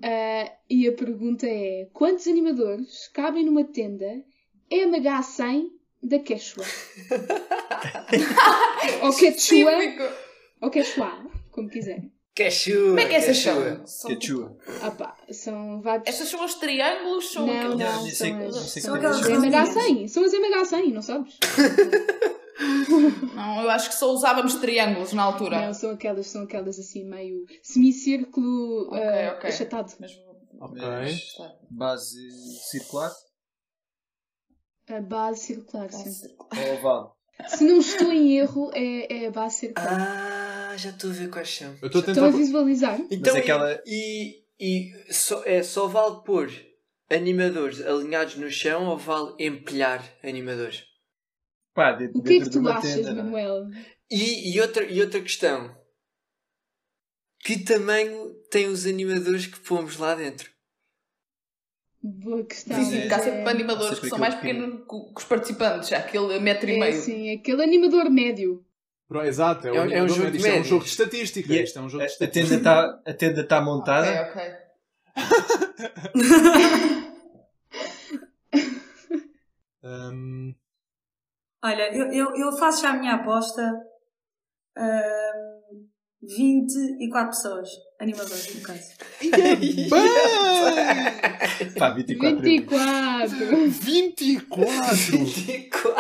Ah, 0.03 0.57
e 0.71 0.89
a 0.89 0.93
pergunta 0.93 1.47
é: 1.47 1.91
quantos 1.93 2.27
animadores 2.27 3.09
cabem 3.09 3.45
numa 3.45 3.65
tenda 3.65 4.25
MH100 4.71 5.74
da 6.05 6.19
Quechua? 6.19 6.65
ou 9.03 9.15
Quechua, 9.17 9.73
ou 10.61 10.71
Quechua, 10.71 11.27
como 11.51 11.69
quiserem. 11.69 12.13
Quechua. 12.35 12.89
Como 12.89 12.99
é 13.01 13.07
que 13.07 13.15
essas 13.15 13.37
Quechua. 13.39 13.77
são? 13.77 13.87
São- 13.87 14.19
Quechua. 14.19 14.57
Ah 14.83 14.91
pá, 14.91 15.17
são 15.31 15.81
vários. 15.81 16.09
Essas 16.09 16.29
são 16.29 16.45
os 16.45 16.55
triângulos? 16.55 17.33
São 17.33 17.47
Não, 17.47 17.55
aqueles- 17.57 17.79
não, 17.79 18.03
nem 18.03 18.13
sei- 18.13 18.31
são 18.33 18.47
as, 18.49 18.57
sei 18.71 18.83
são 18.83 18.97
é 18.97 19.07
as 19.07 19.21
que 19.25 19.33
elas 19.33 19.45
MH100. 19.45 20.09
São 20.09 20.25
as 20.25 20.33
MH100, 20.33 20.93
não 20.93 21.03
sabes? 21.03 21.39
Não, 23.35 23.63
eu 23.65 23.71
acho 23.71 23.89
que 23.89 23.97
só 23.97 24.13
usávamos 24.13 24.55
triângulos 24.55 25.13
na 25.13 25.25
altura. 25.25 25.67
Não, 25.67 25.75
são 25.75 25.91
aquelas, 25.91 26.29
são 26.29 26.45
aquelas 26.45 26.79
assim 26.79 27.05
meio 27.05 27.45
semicírculo 27.63 28.87
Ok, 28.89 29.01
ah, 29.03 29.35
ok. 29.37 29.51
achatado. 29.51 29.93
Mas 29.99 30.13
Ok. 30.61 30.81
Mas 30.81 31.21
base 31.69 32.31
circular 32.71 33.11
A 34.89 35.01
base 35.01 35.41
circular, 35.41 35.91
sim. 35.91 36.37
ou 36.39 36.75
oval? 36.75 37.17
Se 37.49 37.65
não 37.65 37.79
estou 37.79 38.13
em 38.13 38.39
erro, 38.39 38.71
é, 38.75 39.25
é 39.25 39.27
a 39.27 39.31
base 39.31 39.57
circular. 39.61 40.71
Ah, 40.73 40.77
já 40.77 40.91
estou 40.91 41.11
a 41.11 41.13
ver 41.15 41.31
quais 41.31 41.49
são. 41.57 41.75
Eu 41.83 41.87
estou 41.87 42.03
a 42.03 42.07
Estão 42.07 42.25
a 42.25 42.27
tentar. 42.27 42.37
visualizar? 42.37 43.01
Então, 43.11 43.37
aquela- 43.37 43.83
e, 43.87 44.45
e 44.61 44.93
só, 45.13 45.43
é, 45.45 45.63
só 45.63 45.87
vale 45.89 46.23
pôr 46.25 46.51
animadores 47.11 47.81
alinhados 47.81 48.37
no 48.37 48.51
chão 48.51 48.87
ou 48.87 48.97
vale 48.99 49.35
empilhar 49.39 50.03
animadores? 50.23 50.85
Pá, 51.75 51.93
dentro, 51.93 52.21
O 52.21 52.23
que 52.23 52.37
é 52.37 52.41
que 52.41 52.51
tu 52.51 52.69
achas, 52.69 52.95
tenda, 52.95 53.11
é? 53.11 53.15
Manuel? 53.15 53.69
E, 54.11 54.55
e, 54.55 54.61
outra, 54.61 54.85
e 54.85 55.01
outra 55.01 55.21
questão. 55.21 55.75
Que 57.41 57.59
tamanho 57.65 58.33
têm 58.51 58.69
os 58.69 58.87
animadores 58.87 59.47
que 59.47 59.59
pomos 59.61 59.97
lá 59.99 60.15
dentro? 60.15 60.51
Boa 62.07 62.45
questão. 62.45 62.77
Sim, 62.77 62.85
sim, 62.85 62.99
há 63.11 63.17
é- 63.17 63.19
sempre 63.19 63.49
animadores 63.49 63.99
que 63.99 64.09
são 64.11 64.19
mais 64.19 64.35
pequenos 64.35 64.85
que 64.87 64.95
os 65.17 65.25
participantes, 65.25 65.91
aquele 65.91 66.39
metro 66.39 66.69
e 66.69 66.75
É 66.77 66.79
meio. 66.79 67.01
sim, 67.01 67.35
aquele 67.35 67.63
animador 67.63 68.11
médio. 68.11 68.63
Pro- 69.09 69.25
Exato, 69.25 69.67
é, 69.67 69.71
É 69.71 69.73
um- 69.81 69.91
é 69.91 70.03
um 70.03 70.09
jogo 70.09 70.25
médio. 70.25 70.37
Isto 70.37 70.47
é 70.49 70.61
um 70.61 70.65
jogo 70.65 70.85
de 70.85 70.91
estatística. 70.91 71.51
E 71.53 71.59
a- 71.59 71.63
Isto 71.63 71.79
é 71.79 71.83
um 71.83 71.89
jogo 71.89 72.05
A, 72.05 72.07
de 72.07 72.13
a 72.13 72.17
tenda 72.19 72.27
estatística. 72.41 72.57
está 73.03 73.15
tenda 73.15 73.45
tá 73.47 73.61
montada. 73.63 74.07
Ok, 74.23 74.43
ok. 74.43 74.65
Hum, 79.83 80.55
Olha, 81.65 81.95
eu, 81.97 82.13
eu, 82.13 82.37
eu 82.37 82.53
faço 82.59 82.83
já 82.83 82.91
a 82.91 82.99
minha 82.99 83.15
aposta. 83.15 83.63
ahm, 84.77 85.87
24 86.23 87.29
pessoas, 87.29 87.69
animadores, 88.05 88.55
no 88.55 88.61
caso. 88.61 88.95
Pá, 91.79 91.91
24. 91.91 92.41
24! 92.41 93.71
24! 93.81 94.65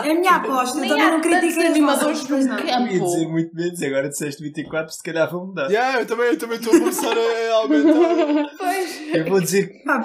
É 0.05 0.11
a 0.11 0.15
minha 0.15 0.31
aposta, 0.37 0.79
eu 0.79 0.81
Nem 0.83 0.91
também 0.91 1.05
há 1.07 1.11
não 1.11 1.21
critiquei 1.21 1.51
tantos 1.51 1.65
as 1.65 1.71
animadores 1.71 2.19
vossas, 2.21 2.29
pois 2.29 2.47
não. 2.47 2.55
no 2.57 2.61
Eu 2.61 2.67
ia 2.67 2.79
dizer 2.89 2.99
campo. 3.19 3.31
muito 3.31 3.55
menos, 3.55 3.83
agora 3.83 4.09
disseste 4.09 4.43
24, 4.43 4.95
se 4.95 5.03
calhar 5.03 5.31
vão 5.31 5.47
mudar. 5.47 5.71
yeah, 5.71 6.01
eu 6.01 6.07
também 6.07 6.27
eu 6.27 6.39
também 6.39 6.59
estou 6.59 6.75
a 6.75 6.79
começar 6.79 7.15
a 7.17 7.55
aumentar. 7.55 8.51
Pois. 8.59 9.15
Eu 9.15 9.25
vou 9.27 9.41
dizer, 9.41 9.83
Pá, 9.85 10.01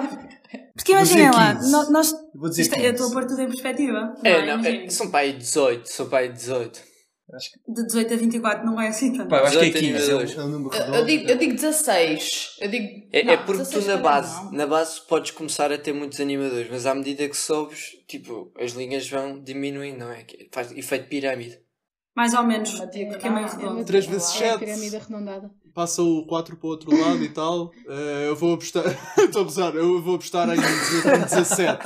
Porque 0.76 0.92
Vou 0.94 1.02
dizer 1.02 1.18
imaginem 1.20 1.30
lá, 1.30 1.54
15. 1.54 1.72
no- 1.72 1.90
nós, 1.90 2.12
eu 2.12 2.18
vou 2.40 2.48
dizer 2.50 2.62
isto, 2.62 2.74
é- 2.74 2.78
eu 2.78 2.92
15. 2.92 2.94
estou 2.94 3.08
a 3.08 3.12
pôr 3.12 3.26
tudo 3.28 3.42
em 3.42 3.46
perspectiva. 3.48 4.14
É, 4.24 4.30
é? 4.32 4.56
não, 4.56 4.64
é, 4.64 4.88
são 4.88 5.10
para 5.10 5.20
aí 5.20 5.32
18, 5.34 5.86
são 5.88 6.08
para 6.08 6.18
aí 6.20 6.28
18. 6.28 6.80
Acho 7.34 7.50
que, 7.52 7.58
De 7.72 7.86
18 7.86 8.14
a 8.14 8.16
24 8.16 8.66
não 8.66 8.80
é 8.80 8.88
assim 8.88 9.12
tanto. 9.12 9.28
pá, 9.28 9.38
eu 9.38 9.44
acho 9.46 9.58
que 9.58 9.64
é 9.64 9.70
18 9.70 9.78
15, 9.80 10.10
é 10.10 10.14
um, 10.14 10.18
animadores. 10.18 10.38
é 10.38 10.46
número 10.46 10.74
Eu, 10.76 10.94
eu 10.94 11.04
digo, 11.06 11.30
eu 11.30 11.38
digo 11.38 11.54
16. 11.54 12.56
Eu 12.60 12.68
digo, 12.70 13.08
É, 13.12 13.22
não, 13.24 13.32
é 13.32 13.36
porque 13.38 13.52
16 13.58 13.84
tu 13.84 13.88
na 13.90 13.96
base, 13.98 14.44
não. 14.44 14.52
na 14.52 14.66
base 14.66 15.00
podes 15.08 15.30
começar 15.30 15.72
a 15.72 15.78
ter 15.78 15.92
muitos 15.92 16.20
animadores, 16.20 16.68
mas 16.70 16.86
à 16.86 16.94
medida 16.94 17.28
que 17.28 17.36
sobes, 17.36 17.90
tipo, 18.08 18.52
as 18.58 18.72
linhas 18.72 19.08
vão 19.08 19.40
diminuindo, 19.42 19.98
não 19.98 20.10
é? 20.10 20.24
Faz 20.52 20.72
efeito 20.72 21.08
pirâmide. 21.08 21.58
Mais 22.16 22.34
ou 22.34 22.42
menos, 22.42 22.72
porque 22.72 22.98
é 23.22 23.30
meio 23.30 23.46
É 23.46 23.50
redondo. 23.50 23.84
3 23.84 24.06
vezes 24.06 24.40
É 24.40 24.48
a 24.48 24.52
7. 24.52 24.58
pirâmide 24.58 24.96
arredondada. 24.96 25.50
Passa 25.72 26.02
o 26.02 26.26
4 26.26 26.56
para 26.56 26.66
o 26.66 26.70
outro 26.70 26.90
lado 27.00 27.22
e 27.22 27.28
tal. 27.28 27.70
Eh, 27.88 28.26
eu 28.28 28.34
vou 28.34 28.54
apostar. 28.54 28.84
Estou 29.16 29.42
a 29.42 29.44
gozar, 29.44 29.74
eu 29.76 30.02
vou 30.02 30.16
apostar 30.16 30.48
em 30.50 30.56
17. 30.60 31.78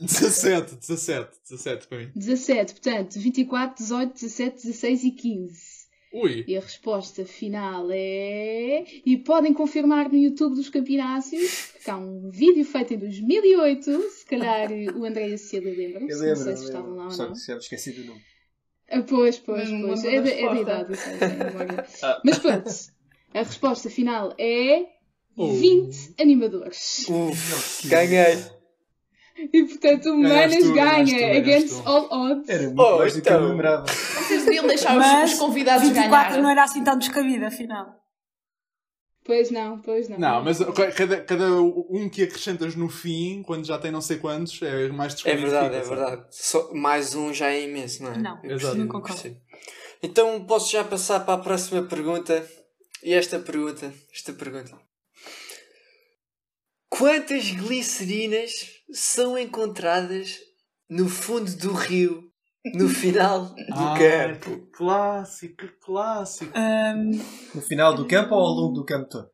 17, 0.00 0.76
17, 0.76 1.30
17 1.48 1.86
para 1.88 1.98
mim. 1.98 2.10
17, 2.14 2.72
portanto, 2.74 3.18
24, 3.18 3.76
18, 3.82 4.12
17, 4.14 4.56
16 4.66 5.04
e 5.04 5.10
15. 5.12 5.82
Ui! 6.14 6.44
E 6.46 6.56
a 6.56 6.60
resposta 6.60 7.24
final 7.24 7.88
é. 7.90 8.84
E 9.06 9.16
podem 9.16 9.54
confirmar 9.54 10.10
no 10.10 10.18
YouTube 10.18 10.56
dos 10.56 10.68
Campeonácios, 10.68 11.70
porque 11.72 11.90
há 11.90 11.96
um 11.96 12.28
vídeo 12.30 12.64
feito 12.66 12.92
em 12.92 12.98
2008. 12.98 14.10
Se 14.10 14.26
calhar 14.26 14.70
o 14.94 15.04
André 15.06 15.30
e 15.30 15.32
a 15.34 15.38
Cecília 15.38 15.74
lembram-se. 15.74 16.12
Eu 16.12 16.18
Não 16.18 16.24
lembro, 16.26 16.42
sei 16.42 16.52
eu 16.52 16.56
se 16.58 16.64
estavam 16.64 16.94
lá 16.96 17.04
ou 17.04 17.10
Só 17.10 17.24
não. 17.24 17.32
que 17.32 17.38
se 17.38 17.50
eu 17.52 17.56
esqueci 17.58 17.92
do 17.92 18.04
nome. 18.04 18.20
Ah, 18.90 19.00
pois, 19.02 19.38
pois, 19.38 19.70
Mas 19.70 19.80
não 19.80 19.88
pois. 19.88 20.04
É 20.04 20.14
é 20.16 20.20
da 20.20 20.28
resposta. 20.30 20.60
idade, 20.60 20.92
isso 20.92 22.04
é. 22.04 22.20
Mas 22.24 22.38
pronto, 22.38 22.70
a 23.32 23.38
resposta 23.42 23.88
final 23.90 24.34
é. 24.38 24.86
Oh. 25.34 25.50
20 25.54 26.14
animadores. 26.20 27.06
Uf, 27.08 27.88
ganhei! 27.88 28.36
E 29.52 29.64
portanto 29.64 30.06
o 30.10 30.16
Manas 30.16 30.54
tu, 30.56 30.60
tu, 30.68 30.72
ganha 30.74 31.04
ganhaste 31.04 31.24
against 31.24 31.82
tu. 31.82 31.88
all 31.88 32.08
odds. 32.10 32.48
Era 32.48 32.62
muito 32.64 32.80
Oh, 32.82 32.98
mais 32.98 33.14
do 33.14 33.22
que 33.22 33.28
eu 33.28 33.34
então. 33.36 33.48
lembrava. 33.48 33.86
Vocês 33.86 34.44
deviam 34.44 34.66
deixar 34.66 34.92
os, 34.92 34.98
Mas 34.98 35.32
os 35.32 35.38
convidados 35.38 35.88
24 35.88 36.30
ganhar. 36.30 36.42
não 36.42 36.50
era 36.50 36.64
assim 36.64 36.84
tão 36.84 36.98
descabido, 36.98 37.44
afinal. 37.46 37.96
Pois 39.24 39.50
não, 39.52 39.78
pois 39.78 40.08
não. 40.08 40.18
Não, 40.18 40.42
mas 40.44 40.58
cada, 40.96 41.20
cada 41.22 41.52
um 41.62 42.08
que 42.10 42.24
acrescentas 42.24 42.74
no 42.74 42.88
fim, 42.88 43.42
quando 43.44 43.64
já 43.64 43.78
tem 43.78 43.92
não 43.92 44.00
sei 44.00 44.18
quantos, 44.18 44.60
é 44.62 44.88
mais 44.88 45.12
É 45.12 45.14
desqualificado. 45.14 45.70
verdade, 45.70 45.76
é 45.76 45.88
verdade. 45.88 46.26
Só, 46.30 46.74
mais 46.74 47.14
um 47.14 47.32
já 47.32 47.48
é 47.50 47.62
imenso, 47.62 48.02
não 48.02 48.12
é? 48.12 48.18
Não, 48.18 48.38
Eu 48.42 48.56
Exato. 48.56 48.76
não 48.76 48.88
concordo. 48.88 49.36
Então 50.02 50.44
posso 50.44 50.72
já 50.72 50.82
passar 50.82 51.20
para 51.20 51.34
a 51.34 51.38
próxima 51.38 51.82
pergunta. 51.82 52.44
E 53.04 53.14
esta 53.14 53.38
pergunta, 53.38 53.92
esta 54.12 54.32
pergunta. 54.32 54.76
Quantas 56.98 57.44
glicerinas 57.44 58.52
são 58.92 59.38
encontradas 59.38 60.38
no 60.90 61.08
fundo 61.08 61.50
do 61.56 61.72
rio 61.72 62.24
no 62.74 62.86
final 62.88 63.46
do 63.56 63.64
Ah, 63.72 63.94
campo? 63.98 64.50
que 64.66 64.70
clássico, 64.72 65.56
que 65.56 65.68
clássico. 65.80 66.52
Ahm, 66.54 67.12
No 67.54 67.62
final 67.62 67.94
do 67.94 68.06
campo 68.06 68.34
ou 68.34 68.40
ao 68.42 68.52
longo 68.52 68.74
do 68.74 68.84
campo 68.84 69.08
todo? 69.08 69.30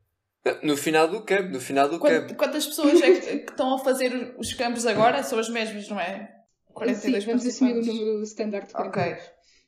No 0.63 0.77
final 0.77 1.09
do 1.09 1.25
campo, 1.25 1.49
no 1.51 1.61
final 1.61 1.89
do 1.89 1.99
Quant- 1.99 2.21
campo. 2.29 2.35
Quantas 2.37 2.65
pessoas 2.67 3.03
é 3.03 3.11
que, 3.21 3.39
que 3.41 3.51
estão 3.51 3.75
a 3.75 3.79
fazer 3.81 4.35
os 4.39 4.53
campos 4.55 4.87
agora? 4.87 5.23
São 5.25 5.39
as 5.39 5.49
mesmas, 5.49 5.89
não 5.89 5.99
é? 6.01 6.31
42 6.73 7.25
Sim, 7.25 7.31
vamos 7.31 7.45
assumir 7.47 7.73
o 7.73 7.85
número 7.85 8.23
standard 8.23 8.69
de 8.69 8.77
Ok. 8.77 9.03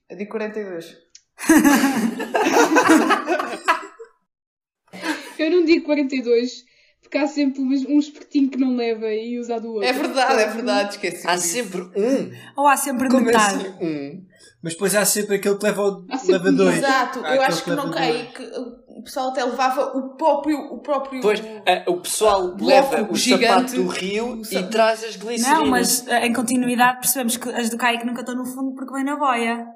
Eu 0.09 0.17
digo 0.17 0.31
42. 0.31 0.97
Eu 5.39 5.51
não 5.51 5.65
digo 5.65 5.87
42 5.87 6.65
Porque 7.11 7.19
há 7.19 7.27
sempre 7.27 7.61
um 7.61 7.67
um 7.67 7.99
espertinho 7.99 8.49
que 8.49 8.57
não 8.57 8.77
leva 8.77 9.13
e 9.13 9.37
usa 9.37 9.59
do 9.61 9.73
outro. 9.73 9.85
É 9.89 9.93
verdade, 9.93 10.43
é 10.43 10.47
verdade, 10.47 10.91
esqueci. 10.91 11.27
Há 11.27 11.37
sempre 11.37 11.81
um. 11.81 12.31
Ou 12.57 12.69
há 12.69 12.77
sempre 12.77 13.09
Como 13.09 13.27
metade. 13.27 13.67
assim 13.67 13.85
um? 13.85 14.25
Mas 14.63 14.75
depois 14.75 14.95
há 14.95 15.05
sempre 15.05 15.35
aquele 15.37 15.57
que 15.57 15.65
leva, 15.65 16.05
leva 16.29 16.53
dois. 16.53 16.77
Exato, 16.79 17.21
Há 17.25 17.35
eu 17.35 17.43
acho 17.43 17.65
que 17.65 17.71
não 17.71 17.87
leva 17.87 17.95
caí, 17.97 18.13
dois. 18.13 18.29
que 18.37 18.43
o 18.87 19.03
pessoal 19.03 19.31
até 19.31 19.45
levava 19.45 19.99
o 19.99 20.11
próprio. 20.11 20.57
O 20.73 20.79
próprio 20.79 21.21
Pois, 21.21 21.43
eh, 21.67 21.83
o 21.89 21.97
pessoal 21.97 22.55
bloco 22.55 22.65
leva 22.65 23.09
o 23.11 23.17
gigante. 23.17 23.47
sapato 23.73 23.75
do 23.75 23.89
rio 23.89 24.43
e 24.49 24.63
traz 24.65 25.03
as 25.03 25.17
glicerinas. 25.17 25.59
Não, 25.59 25.67
mas 25.67 26.07
eh, 26.07 26.27
em 26.29 26.33
continuidade 26.33 27.01
percebemos 27.01 27.37
que 27.37 27.49
as 27.49 27.71
do 27.71 27.77
Kaique 27.77 28.07
nunca 28.07 28.21
estão 28.21 28.37
no 28.37 28.45
fundo 28.45 28.73
porque 28.77 28.93
vem 28.93 29.03
na 29.03 29.17
boia. 29.17 29.67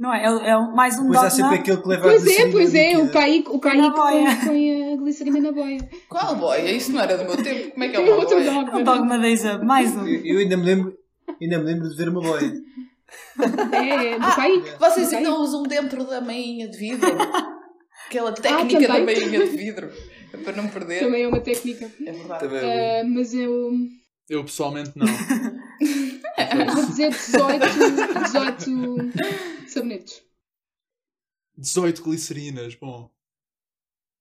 Não 0.00 0.14
é? 0.14 0.22
É, 0.24 0.50
é 0.52 0.56
um- 0.56 0.74
mais 0.74 0.98
um 0.98 1.02
Depois 1.10 1.18
há 1.18 1.28
dogma. 1.28 1.30
sempre 1.30 1.54
aquele 1.58 1.76
que 1.82 1.88
leva 1.88 2.06
a 2.06 2.08
Pois 2.08 2.22
é, 2.22 2.24
glicerina 2.24 2.52
pois 2.52 2.74
é, 2.74 2.96
o 2.98 3.10
Kaique, 3.10 3.48
o 3.50 3.58
Kaique 3.60 3.78
Na 3.82 3.90
boia. 3.90 4.24
põe, 4.24 4.46
põe 4.46 4.92
a 4.92 4.96
glicerina 4.96 5.40
na 5.40 5.52
boia. 5.52 5.90
Qual 6.08 6.36
boia? 6.36 6.70
Isso 6.72 6.90
não 6.92 7.00
era 7.02 7.18
do 7.18 7.24
meu 7.24 7.36
tempo. 7.36 7.70
Como 7.72 7.84
é 7.84 7.88
que 7.90 7.96
é 7.96 8.00
É 8.00 8.02
uma 8.10 8.16
outro 8.16 8.36
boia? 8.36 8.48
É 8.48 8.50
um 8.52 8.64
dogma. 8.64 8.82
dogma 8.82 9.18
da 9.18 9.28
Isa. 9.28 9.58
Mais 9.58 9.94
um. 9.94 10.06
Eu, 10.06 10.24
eu 10.24 10.38
ainda 10.38 10.56
me 10.56 10.64
lembro, 10.64 10.94
ainda 11.40 11.58
me 11.58 11.64
lembro 11.64 11.88
de 11.90 11.96
ver 11.96 12.08
uma 12.08 12.22
boia. 12.22 12.52
É, 13.72 14.18
do 14.18 14.24
Ah, 14.24 14.36
Kaique. 14.36 14.70
Vocês 14.80 15.10
do 15.10 15.16
ainda 15.16 15.34
usam 15.34 15.62
dentro 15.64 16.02
da 16.04 16.20
meinha 16.22 16.66
de 16.68 16.78
vidro? 16.78 17.08
Aquela 18.06 18.32
técnica 18.32 18.88
da 18.88 18.94
também. 18.94 19.04
meinha 19.28 19.46
de 19.46 19.56
vidro. 19.56 19.90
É 20.32 20.36
para 20.38 20.56
não 20.56 20.68
perder. 20.68 21.00
Também 21.00 21.24
é 21.24 21.28
uma 21.28 21.40
técnica. 21.40 21.90
É 22.06 22.12
verdade. 22.12 22.54
É 22.56 23.00
Ah, 23.00 23.04
mas 23.04 23.34
eu 23.34 23.70
Eu 24.30 24.44
pessoalmente 24.44 24.92
não. 24.96 25.06
vou 26.74 26.86
dizer 26.86 27.10
18, 27.10 27.66
18 28.22 29.59
sabonetes. 29.72 30.24
18 31.56 32.02
glicerinas, 32.02 32.74
bom. 32.74 33.10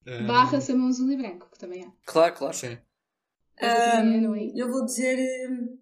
Eh, 0.06 0.24
Barra 0.28 0.62
sabão 0.62 0.88
azul 0.88 1.12
e 1.12 1.18
branco, 1.18 1.50
que 1.52 1.60
também 1.60 1.84
há. 1.86 1.92
Claro, 2.06 2.36
claro. 2.36 2.54
Sim. 2.56 2.78
Eu 3.62 3.68
é. 3.68 4.00
Ahm, 4.00 4.52
eu 4.56 4.70
vou 4.72 4.86
dizer. 4.86 5.18
hum, 5.50 5.78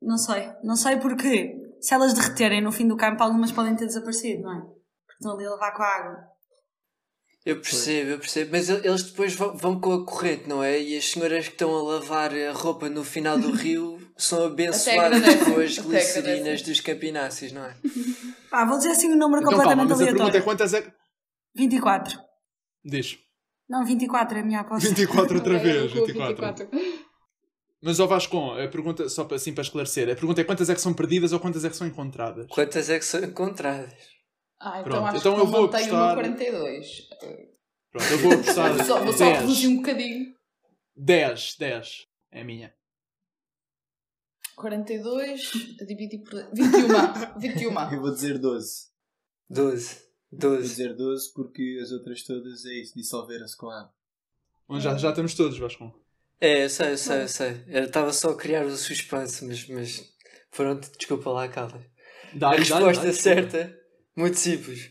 Não 0.00 0.18
sei. 0.18 0.52
Não 0.62 0.76
sei 0.76 0.98
porque 0.98 1.76
se 1.80 1.94
elas 1.94 2.14
derreterem 2.14 2.60
no 2.60 2.72
fim 2.72 2.86
do 2.86 2.96
campo, 2.96 3.22
algumas 3.22 3.52
podem 3.52 3.74
ter 3.76 3.86
desaparecido, 3.86 4.42
não 4.42 4.52
é? 4.52 4.60
Porque 4.60 5.18
estão 5.20 5.32
ali 5.34 5.46
a 5.46 5.50
levar 5.50 5.72
com 5.72 5.82
a 5.82 5.86
água. 5.86 6.33
Eu 7.46 7.56
percebo, 7.60 8.10
eu 8.12 8.18
percebo. 8.18 8.50
Mas 8.52 8.68
el- 8.70 8.84
eles 8.84 9.02
depois 9.02 9.34
vão, 9.34 9.54
vão 9.56 9.78
com 9.80 9.92
a 9.92 10.04
corrente, 10.06 10.48
não 10.48 10.62
é? 10.62 10.80
E 10.80 10.96
as 10.96 11.10
senhoras 11.10 11.46
que 11.46 11.52
estão 11.52 11.76
a 11.76 11.82
lavar 11.82 12.32
a 12.34 12.52
roupa 12.52 12.88
no 12.88 13.04
final 13.04 13.38
do 13.38 13.50
rio 13.52 14.00
são 14.16 14.46
abençoadas 14.46 15.20
com 15.44 15.60
as 15.60 15.78
glicerinas 15.78 16.62
dos 16.62 16.80
campináceos, 16.80 17.52
não 17.52 17.64
é? 17.66 17.74
Pá, 18.50 18.64
vou 18.64 18.78
dizer 18.78 18.90
assim 18.92 19.12
um 19.12 19.16
número 19.16 19.42
Então 19.42 19.58
calma, 19.58 19.64
completamente 19.76 19.88
mas 19.90 20.00
a 20.00 20.04
pergunta 20.04 20.22
é 20.22 20.22
aleatório. 20.40 20.44
quantas 20.44 20.72
é 20.74 20.82
que. 20.82 20.92
24. 21.56 22.18
Diz. 22.84 23.18
Não, 23.68 23.84
24 23.84 24.38
é 24.38 24.40
a 24.40 24.44
minha 24.44 24.60
aposta. 24.60 24.88
24 24.88 25.34
outra 25.36 25.58
vez, 25.60 25.76
eu 25.76 25.88
vou 25.96 26.06
24. 26.06 26.68
Mas 27.82 28.00
ó 28.00 28.06
Vascon, 28.06 28.52
a 28.58 28.66
pergunta, 28.68 29.06
só 29.10 29.24
para, 29.24 29.36
assim 29.36 29.52
para 29.52 29.62
esclarecer, 29.62 30.04
a 30.10 30.14
pergunta 30.14 30.40
é 30.40 30.44
quantas 30.44 30.70
é 30.70 30.74
que 30.74 30.80
são 30.80 30.94
perdidas 30.94 31.32
ou 31.34 31.40
quantas 31.40 31.64
é 31.66 31.68
que 31.68 31.76
são 31.76 31.86
encontradas? 31.86 32.46
Quantas 32.48 32.88
é 32.88 32.98
que 32.98 33.04
são 33.04 33.22
encontradas? 33.22 33.92
Ah, 34.66 34.80
então 34.80 34.84
Pronto, 34.84 35.06
acho 35.06 35.16
então 35.18 35.34
que 35.34 35.40
eu 35.40 35.46
vou 35.46 35.64
apostar- 35.66 35.90
meu 36.06 36.14
42. 36.14 37.08
Pronto, 37.90 38.10
eu 38.12 38.18
vou 38.18 38.32
apostar 38.32 38.74
Só, 38.86 39.04
vou 39.04 39.12
só 39.12 39.24
10. 39.26 39.40
reduzir 39.40 39.68
um 39.68 39.76
bocadinho. 39.76 40.34
10, 40.96 41.56
10. 41.58 42.06
É 42.32 42.40
a 42.40 42.44
minha. 42.44 42.74
42 44.56 45.52
a 45.80 45.84
dividir 45.84 46.22
por 46.22 46.32
21. 46.52 47.38
21. 47.40 47.80
Eu 47.92 48.00
vou 48.00 48.12
dizer 48.14 48.38
12. 48.38 48.86
12. 49.50 49.96
Vou 50.30 50.40
12. 50.56 50.62
dizer 50.68 50.94
12 50.94 51.32
porque 51.34 51.78
as 51.82 51.90
outras 51.92 52.22
todas 52.22 52.64
é 52.64 52.74
isso, 52.74 52.94
dissolveram-se 52.94 53.56
com 53.56 53.68
água. 53.68 53.92
Bom, 54.68 54.80
já, 54.80 54.96
já 54.96 55.10
estamos 55.10 55.34
todos, 55.34 55.58
Vascon. 55.58 55.92
É, 56.40 56.64
eu 56.64 56.70
sei, 56.70 56.92
eu 56.92 56.98
sei, 56.98 57.22
eu 57.22 57.28
sei. 57.28 57.64
Eu 57.68 57.84
estava 57.84 58.12
só 58.12 58.30
a 58.30 58.36
criar 58.36 58.64
o 58.64 58.76
suspense, 58.76 59.44
mas, 59.44 59.68
mas 59.68 60.14
pronto, 60.50 60.90
desculpa 60.96 61.30
lá, 61.30 61.48
Carla. 61.48 61.84
Dá, 62.32 62.48
A 62.48 62.50
dá, 62.52 62.56
resposta 62.56 63.06
dá, 63.06 63.12
certa, 63.12 63.78
muito 64.16 64.38
simples. 64.38 64.90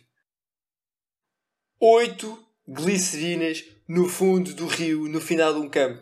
Oito 1.80 2.38
glicerinas 2.68 3.64
no 3.88 4.08
fundo 4.08 4.54
do 4.54 4.66
rio, 4.68 5.08
no 5.10 5.20
final 5.20 5.54
de 5.54 5.60
um 5.60 5.70
campo. 5.70 6.02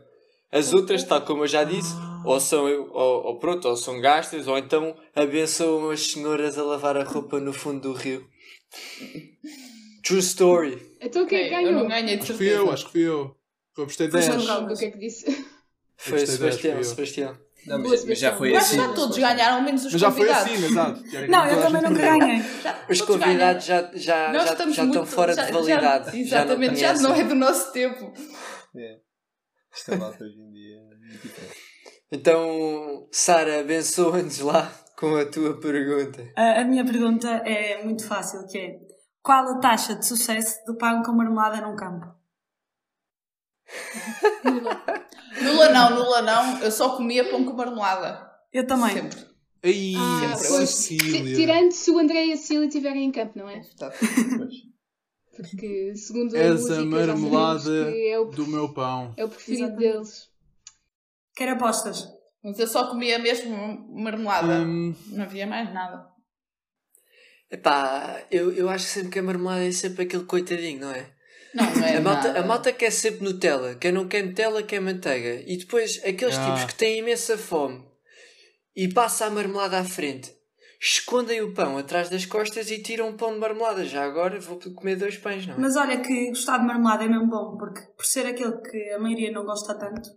As 0.52 0.74
outras, 0.74 1.04
tal 1.04 1.22
como 1.22 1.44
eu 1.44 1.48
já 1.48 1.64
disse, 1.64 1.94
ou 2.26 2.40
são, 2.40 2.66
ou, 2.92 3.24
ou 3.26 3.40
pronto, 3.40 3.68
ou 3.68 3.76
são 3.78 4.00
gastas, 4.02 4.48
ou 4.48 4.58
então 4.58 4.96
abençoam 5.16 5.90
as 5.90 6.02
senhoras 6.12 6.58
a 6.58 6.64
lavar 6.64 6.98
a 6.98 7.04
roupa 7.04 7.40
no 7.40 7.54
fundo 7.54 7.82
do 7.82 7.94
rio. 7.94 8.28
True 10.04 10.20
story. 10.20 10.98
Então 11.00 11.26
quem 11.26 11.40
é 11.40 11.50
que 11.50 11.56
Ok, 11.56 11.58
eu 11.58 11.64
ganhou? 11.70 11.82
não 11.82 11.88
ganhei 11.88 12.18
de 12.18 12.22
Acho 12.24 12.32
que 12.34 12.38
fui 12.38 12.48
eu, 12.50 12.72
acho 12.72 12.86
que 12.86 12.92
fui 12.92 13.02
eu. 13.02 13.36
Eu 13.78 13.84
apostei 13.84 14.10
Mas 14.12 14.28
10. 14.28 14.46
não 14.46 14.58
lembro 14.60 14.74
o 14.74 14.78
que 14.78 14.86
é 14.86 14.92
que 14.92 14.98
disse. 14.98 15.46
Foi 15.96 16.26
Sebastião. 16.26 16.84
Sebastião. 16.84 17.38
Não, 17.68 17.78
mas, 17.80 18.04
mas 18.06 18.18
já 18.20 18.36
foi 18.36 18.50
Sebastião. 18.50 18.54
Mas 18.54 18.64
assim. 18.66 18.78
já 18.78 18.94
todos 19.02 19.18
ganharam, 19.18 19.62
menos 19.64 19.86
os 19.86 19.92
Mas 19.92 20.02
já 20.02 20.12
foi 20.12 20.26
convidados. 20.28 20.52
assim, 20.54 20.66
exato. 20.66 21.04
Não, 21.32 21.46
eu 21.48 21.62
também 21.62 21.82
nunca 21.84 22.02
ganhei. 22.02 22.44
Já, 22.64 22.86
Os 22.90 23.02
convidados 23.02 23.66
já, 23.66 23.92
já, 23.94 24.32
Nós 24.34 24.42
já, 24.50 24.56
já 24.56 24.64
estão 24.70 24.86
muito- 24.88 25.06
fora 25.06 25.34
já- 25.34 25.42
de 25.46 25.48
já- 25.48 25.54
validade. 25.60 26.20
exatamente, 26.20 26.80
já 26.80 26.94
já 26.96 27.02
não, 27.02 27.10
não, 27.12 27.16
é 27.16 27.24
do 27.24 27.36
nosso 27.36 27.72
tempo. 27.72 28.12
É. 28.76 28.98
Esta 29.74 29.96
malta 29.96 30.24
hoje 30.24 30.40
em 30.40 30.52
dia 30.52 30.78
é 30.78 30.96
muito 30.98 31.22
diferente. 31.22 31.58
Então, 32.12 33.08
Sara, 33.12 33.60
abençoa-nos 33.62 34.40
lá 34.40 34.70
com 34.98 35.16
a 35.16 35.26
tua 35.26 35.60
pergunta. 35.60 36.28
A, 36.36 36.62
a 36.62 36.64
minha 36.66 36.84
pergunta 36.84 37.28
é 37.46 37.84
muito 37.84 38.06
fácil, 38.06 38.46
que 38.48 38.58
é 38.58 38.76
qual 39.22 39.48
a 39.48 39.60
taxa 39.60 39.96
de 39.96 40.06
sucesso 40.06 40.58
do 40.66 40.76
pão 40.78 41.02
com 41.04 41.12
marmelada 41.14 41.62
num 41.62 41.76
campo? 41.76 42.08
Nula 45.42 45.70
não, 45.70 45.96
nula 45.96 46.22
não. 46.22 46.60
Eu 46.60 46.72
só 46.72 46.96
comia 46.98 47.30
pão 47.30 47.46
com 47.46 47.54
marmelada. 47.54 48.30
Eu 48.52 48.66
também. 48.68 48.94
Sempre. 48.94 49.20
Aí, 49.64 49.94
Ah. 49.96 50.36
Cecília. 50.38 51.24
Ti- 51.24 51.36
Tirando 51.36 51.72
se 51.72 51.92
o 51.92 52.00
André 52.00 52.26
e 52.26 52.34
a 52.34 52.38
Cília 52.38 52.66
estiverem 52.68 53.06
em 53.06 53.12
campo, 53.12 53.38
não 53.38 53.48
é? 53.50 53.62
Tá. 53.78 53.92
Porque, 55.36 55.96
segundo 55.96 56.36
a 56.36 56.40
És 56.40 56.52
música, 56.52 56.74
a 56.74 56.76
sabemos 56.78 57.08
marmelada 57.08 57.92
é 57.98 58.20
o, 58.20 58.26
do 58.26 58.46
meu 58.48 58.74
pão. 58.74 59.14
é 59.16 59.24
o 59.24 59.30
preferido 59.30 59.64
Exatamente. 59.66 59.94
deles. 59.94 60.30
Quero 61.36 61.52
apostas. 61.54 62.08
Mas 62.44 62.60
eu 62.60 62.68
só 62.68 62.88
comia 62.88 63.18
mesmo 63.20 63.56
marmelada. 63.94 64.60
Hum, 64.62 64.94
Não 65.08 65.24
havia 65.24 65.48
mais 65.48 65.72
nada. 65.74 66.06
Epá, 67.50 68.22
eu, 68.32 68.52
eu 68.54 68.70
acho 68.70 68.86
sempre 68.86 69.10
que 69.12 69.20
a 69.20 69.24
marmelada 69.24 69.64
é 69.66 69.72
sempre 69.72 70.04
aquele 70.04 70.24
coitadinho, 70.26 70.82
não 70.82 70.92
é? 70.92 71.10
Não, 71.54 71.66
não 71.76 71.86
é 71.86 71.98
A 71.98 72.02
malta, 72.02 72.40
a 72.40 72.44
malta 72.46 72.72
quer 72.72 72.92
sempre 72.92 73.24
Nutella, 73.24 73.76
quem 73.76 73.92
não 73.92 74.08
quer 74.08 74.24
Nutella 74.26 74.64
quer 74.64 74.80
manteiga. 74.80 75.44
E 75.46 75.58
depois 75.58 76.00
aqueles 76.06 76.38
Ah. 76.38 76.46
tipos 76.46 76.66
que 76.66 76.76
têm 76.76 77.00
imensa 77.00 77.38
fome 77.38 77.84
e 78.76 78.88
passa 78.88 79.26
a 79.26 79.30
marmelada 79.30 79.78
à 79.80 79.84
frente, 79.84 80.34
escondem 80.82 81.42
o 81.42 81.54
pão 81.54 81.78
atrás 81.78 82.10
das 82.10 82.26
costas 82.26 82.72
e 82.72 82.82
tiram 82.82 83.10
um 83.10 83.18
pão 83.18 83.34
de 83.34 83.40
marmelada. 83.40 83.84
Já 83.86 84.04
agora 84.06 84.40
vou 84.40 84.58
comer 84.76 84.96
dois 84.96 85.18
pães, 85.18 85.46
não 85.46 85.56
é? 85.56 85.58
Mas 85.58 85.76
olha 85.76 86.00
que 86.02 86.30
gostar 86.30 86.58
de 86.60 86.66
marmelada 86.66 87.04
é 87.04 87.08
mesmo 87.08 87.28
bom, 87.28 87.58
porque 87.58 87.82
por 87.98 88.06
ser 88.06 88.26
aquele 88.26 88.58
que 88.62 88.90
a 88.92 89.00
maioria 89.00 89.32
não 89.32 89.44
gosta 89.46 89.76
tanto, 89.76 90.10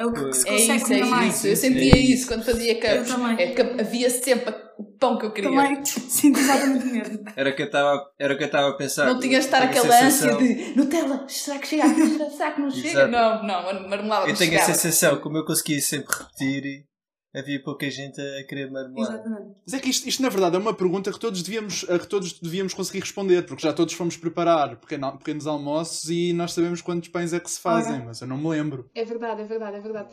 é 0.00 0.06
o 0.06 0.12
que, 0.12 0.24
que 0.24 0.32
se 0.36 0.48
É 0.48 0.52
consegue 0.52 0.76
isso, 0.76 0.84
comer 0.86 1.00
é 1.00 1.04
mais. 1.04 1.34
isso. 1.36 1.46
Eu 1.46 1.56
sentia 1.56 1.94
É 1.94 1.98
isso 1.98 2.26
quando 2.26 2.44
fazia 2.44 2.80
também. 3.04 3.36
É 3.38 3.50
que 3.54 3.60
havia 3.80 4.08
sempre 4.10 4.54
o 4.78 4.84
pão 4.98 5.18
que 5.18 5.26
eu 5.26 5.32
queria. 5.32 5.50
Também 5.50 5.84
sinto 5.84 6.38
exatamente 6.40 6.84
o 6.86 6.92
mesmo. 6.92 7.24
Era 7.36 7.50
o 7.50 7.54
que 7.54 7.62
eu 7.62 7.66
estava 7.66 8.10
era 8.18 8.34
o 8.34 8.36
que 8.36 8.42
eu 8.42 8.46
estava 8.46 8.68
a 8.70 8.72
pensar. 8.76 9.06
Não 9.06 9.20
tinha 9.20 9.38
de 9.38 9.44
estar 9.44 9.60
a 9.62 9.64
aquela 9.66 9.94
ânsia 9.94 10.10
sensação- 10.10 10.38
de 10.38 10.76
Nutella, 10.76 11.24
será 11.28 11.58
que 11.58 11.66
chega? 11.68 11.84
Será 12.30 12.50
que 12.52 12.60
não 12.60 12.70
chega? 12.70 12.88
Exato. 12.88 13.10
Não, 13.12 13.42
não, 13.46 13.68
a 13.68 13.88
marmelada 13.88 14.28
Eu 14.28 14.34
tenho 14.36 14.50
a 14.52 14.62
chegava. 14.62 14.72
sensação, 14.74 15.16
como 15.20 15.36
eu 15.36 15.44
conseguia 15.44 15.80
sempre 15.80 16.14
repetir, 16.16 16.84
havia 17.34 17.62
pouca 17.62 17.88
gente 17.90 18.20
a 18.20 18.44
querer 18.44 18.70
marmelada. 18.70 19.14
Exatamente. 19.14 19.56
Mas 19.64 19.74
é 19.74 19.78
que 19.78 19.88
isto, 19.90 20.08
isto, 20.08 20.22
na 20.22 20.28
verdade, 20.28 20.56
é 20.56 20.58
uma 20.58 20.74
pergunta 20.74 21.12
que 21.12 21.18
todos, 21.20 21.42
devíamos, 21.42 21.84
a 21.88 21.98
que 21.98 22.06
todos 22.06 22.32
devíamos 22.40 22.74
conseguir 22.74 23.00
responder, 23.00 23.42
porque 23.42 23.62
já 23.62 23.72
todos 23.72 23.94
fomos 23.94 24.16
preparar 24.16 24.76
pequeno- 24.76 25.16
pequenos 25.18 25.46
almoços 25.46 26.08
e 26.10 26.32
nós 26.32 26.52
sabemos 26.52 26.80
quantos 26.82 27.08
pães 27.08 27.32
é 27.32 27.40
que 27.40 27.50
se 27.50 27.60
fazem, 27.60 27.94
Ora. 27.96 28.04
mas 28.06 28.20
eu 28.20 28.26
não 28.26 28.36
me 28.36 28.48
lembro. 28.48 28.90
É 28.94 29.04
verdade, 29.04 29.42
é 29.42 29.44
verdade, 29.44 29.76
é 29.76 29.80
verdade. 29.80 30.08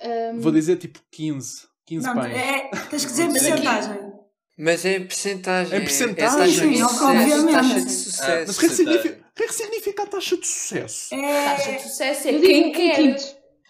Ahm, 0.00 0.40
Vou 0.40 0.52
dizer 0.52 0.76
tipo 0.76 1.00
15. 1.10 1.66
15 1.86 2.06
Não, 2.06 2.14
pães. 2.14 2.36
é, 2.36 2.68
tens 2.90 3.04
que 3.04 3.10
dizer 3.10 3.28
porcentagem. 3.28 4.12
Mas 4.60 4.84
é 4.84 4.96
em 4.96 5.06
percentagem. 5.06 5.74
É 5.76 5.80
percentagem? 5.80 6.24
É 6.24 6.38
taxa 6.38 6.66
de 6.68 6.74
Sim, 6.76 6.76
sucesso. 6.82 7.04
obviamente. 7.04 7.52
Taxa 7.52 7.68
de 7.68 7.74
Mas 7.84 7.92
sucesso. 7.92 8.22
o 8.28 8.28
que, 8.28 8.40
é 8.40 8.44
que 8.44 8.44
Porcentagem. 8.44 8.76
significa, 8.76 9.28
o 9.30 9.34
que 9.34 9.42
é 9.42 9.46
que 9.46 9.54
significa 9.54 10.02
a 10.02 10.06
taxa 10.06 10.36
de 10.36 10.46
sucesso? 10.46 11.10
Taxa 11.10 11.70
de 11.70 11.76
É, 11.76 11.78
sucesso 11.78 12.28
é 12.28 12.32
quem 12.40 12.68
um 12.68 12.72
quer, 12.72 13.16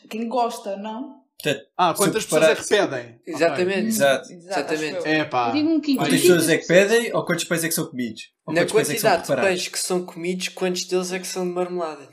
quem 0.08 0.28
gosta, 0.28 0.76
não? 0.78 1.17
Portanto, 1.40 1.66
Ah, 1.76 1.94
quantas 1.94 2.24
pessoas 2.24 2.44
é 2.44 2.56
que 2.56 2.68
pedem? 2.68 3.20
Exatamente. 3.24 3.86
Exato. 3.88 4.32
Exatamente. 4.32 4.96
acho 4.96 5.06
eu. 5.06 5.12
É 5.12 5.24
pá. 5.24 5.52
Um 5.52 5.80
quinto. 5.80 5.98
Quantas 6.02 6.18
Um 6.18 6.22
pessoas 6.22 6.48
é 6.48 6.58
que 6.58 6.66
pedem 6.66 7.14
ou 7.14 7.24
quantos 7.24 7.44
pães 7.44 7.62
é 7.64 7.68
que 7.68 7.74
são 7.74 7.86
comidos? 7.86 8.32
Ou 8.44 8.52
Na 8.54 8.60
é 8.62 8.66
quantidade 8.66 9.22
de 9.22 9.26
preparados? 9.28 9.48
pães 9.60 9.68
que 9.68 9.78
são 9.78 10.04
comidos, 10.04 10.48
quantos 10.48 10.84
deles 10.84 11.12
é 11.12 11.18
que 11.20 11.26
são 11.26 11.46
de 11.46 11.52
marmelada? 11.52 12.08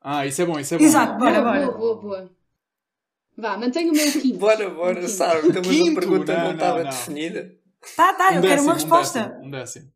Ah, 0.00 0.26
isso 0.26 0.40
é 0.40 0.46
bom, 0.46 0.58
isso 0.58 0.74
é 0.74 0.78
bom. 0.78 0.84
Exato, 0.84 1.18
bora, 1.18 1.42
Boa, 1.42 1.44
bora. 1.44 1.66
boa, 1.66 1.76
boa, 1.78 1.96
boa. 2.00 2.30
Vá, 3.36 3.56
mantenha 3.58 3.92
o 3.92 3.94
meu 3.94 4.12
quinto. 4.12 4.38
Bora, 4.38 4.68
Um 4.68 4.74
bora, 4.74 4.94
quinto. 4.96 5.08
Sara. 5.08 5.38
Então, 5.46 5.62
mas 5.64 5.80
a 5.80 5.94
pergunta 6.00 6.32
Não, 6.32 6.38
não 6.40 6.46
não, 6.46 6.54
estava 6.54 6.82
não. 6.84 6.90
definida. 6.90 7.54
Tá, 7.94 8.12
tá, 8.14 8.32
eu 8.34 8.38
Um 8.38 8.42
quero 8.42 8.62
uma 8.62 8.72
décimo, 8.72 8.72
um 8.72 8.74
resposta. 8.74 9.22
décimo, 9.28 9.44
Um 9.46 9.50
décimo. 9.50 9.92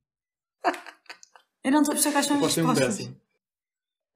Eu 1.64 1.72
não 1.72 1.80
estou 1.80 1.92
a 1.92 1.94
perceber 1.96 2.12
quais 2.12 2.26
são 2.26 2.36
as 2.36 2.42
um 2.42 2.46
respostas. 2.46 2.96
décimo. 2.98 3.16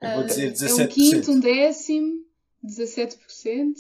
Eu 0.02 0.10
vou 0.14 0.24
dizer 0.24 0.46
É 0.46 0.48
um 0.48 0.52
17%. 0.52 0.88
quinto, 0.88 1.32
um 1.32 1.40
décimo, 1.40 2.24
17%. 2.64 3.74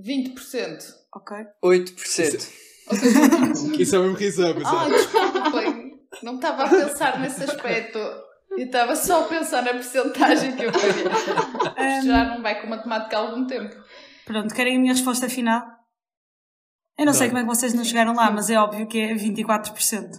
20%. 0.00 0.78
Ok. 1.14 1.36
8%. 1.64 2.48
Ou 2.90 2.96
seja, 2.96 3.18
um 3.20 3.52
quinto. 3.52 3.80
Isso 3.82 3.96
é 3.96 3.98
mesmo 3.98 4.14
risado, 4.16 4.58
Ah, 4.64 4.88
exato. 4.88 4.90
desculpem. 4.90 5.88
Não 6.22 6.34
estava 6.36 6.64
a 6.64 6.68
pensar 6.68 7.20
nesse 7.20 7.44
aspecto. 7.44 7.98
Eu 7.98 8.64
estava 8.66 8.96
só 8.96 9.24
a 9.24 9.28
pensar 9.28 9.62
na 9.62 9.72
porcentagem 9.74 10.56
que 10.56 10.64
eu 10.64 10.72
queria. 10.72 11.96
Isto 11.98 12.06
já 12.06 12.24
não 12.34 12.42
vai 12.42 12.60
com 12.60 12.66
matemática 12.66 13.16
há 13.16 13.20
algum 13.20 13.46
tempo. 13.46 13.74
Pronto, 14.24 14.54
querem 14.54 14.76
a 14.76 14.80
minha 14.80 14.92
resposta 14.94 15.28
final? 15.28 15.62
Eu 16.98 17.06
não, 17.06 17.12
sei 17.12 17.28
Não. 17.28 17.34
como 17.34 17.38
é 17.38 17.42
que 17.42 17.56
vocês 17.60 17.74
não 17.74 17.84
chegaram 17.84 18.12
lá, 18.14 18.30
mas 18.30 18.50
é 18.50 18.58
óbvio 18.58 18.86
que 18.88 18.98
é 18.98 19.14
24%. 19.14 20.10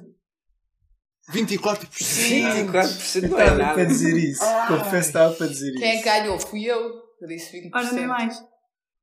24%. 1.32 1.90
24% 1.90 3.30
não 3.30 3.40
é 3.40 3.44
Estava 3.44 3.58
nada. 3.58 3.74
para 3.74 3.84
dizer 3.86 4.18
isso. 4.18 4.42
Confesso 4.68 4.92
que 4.92 4.98
estava 5.18 5.34
para 5.36 5.48
dizer 5.48 5.74
Quem 5.74 5.84
é 5.88 5.92
que 5.92 5.96
isso. 5.98 6.06
ganhou? 6.06 6.40
Fui 6.40 6.64
eu. 6.64 6.80
Eu 7.22 7.28
disse 7.28 7.62
20%. 7.62 7.70
Ora, 7.74 7.92
nem 7.92 8.08
mais. 8.08 8.42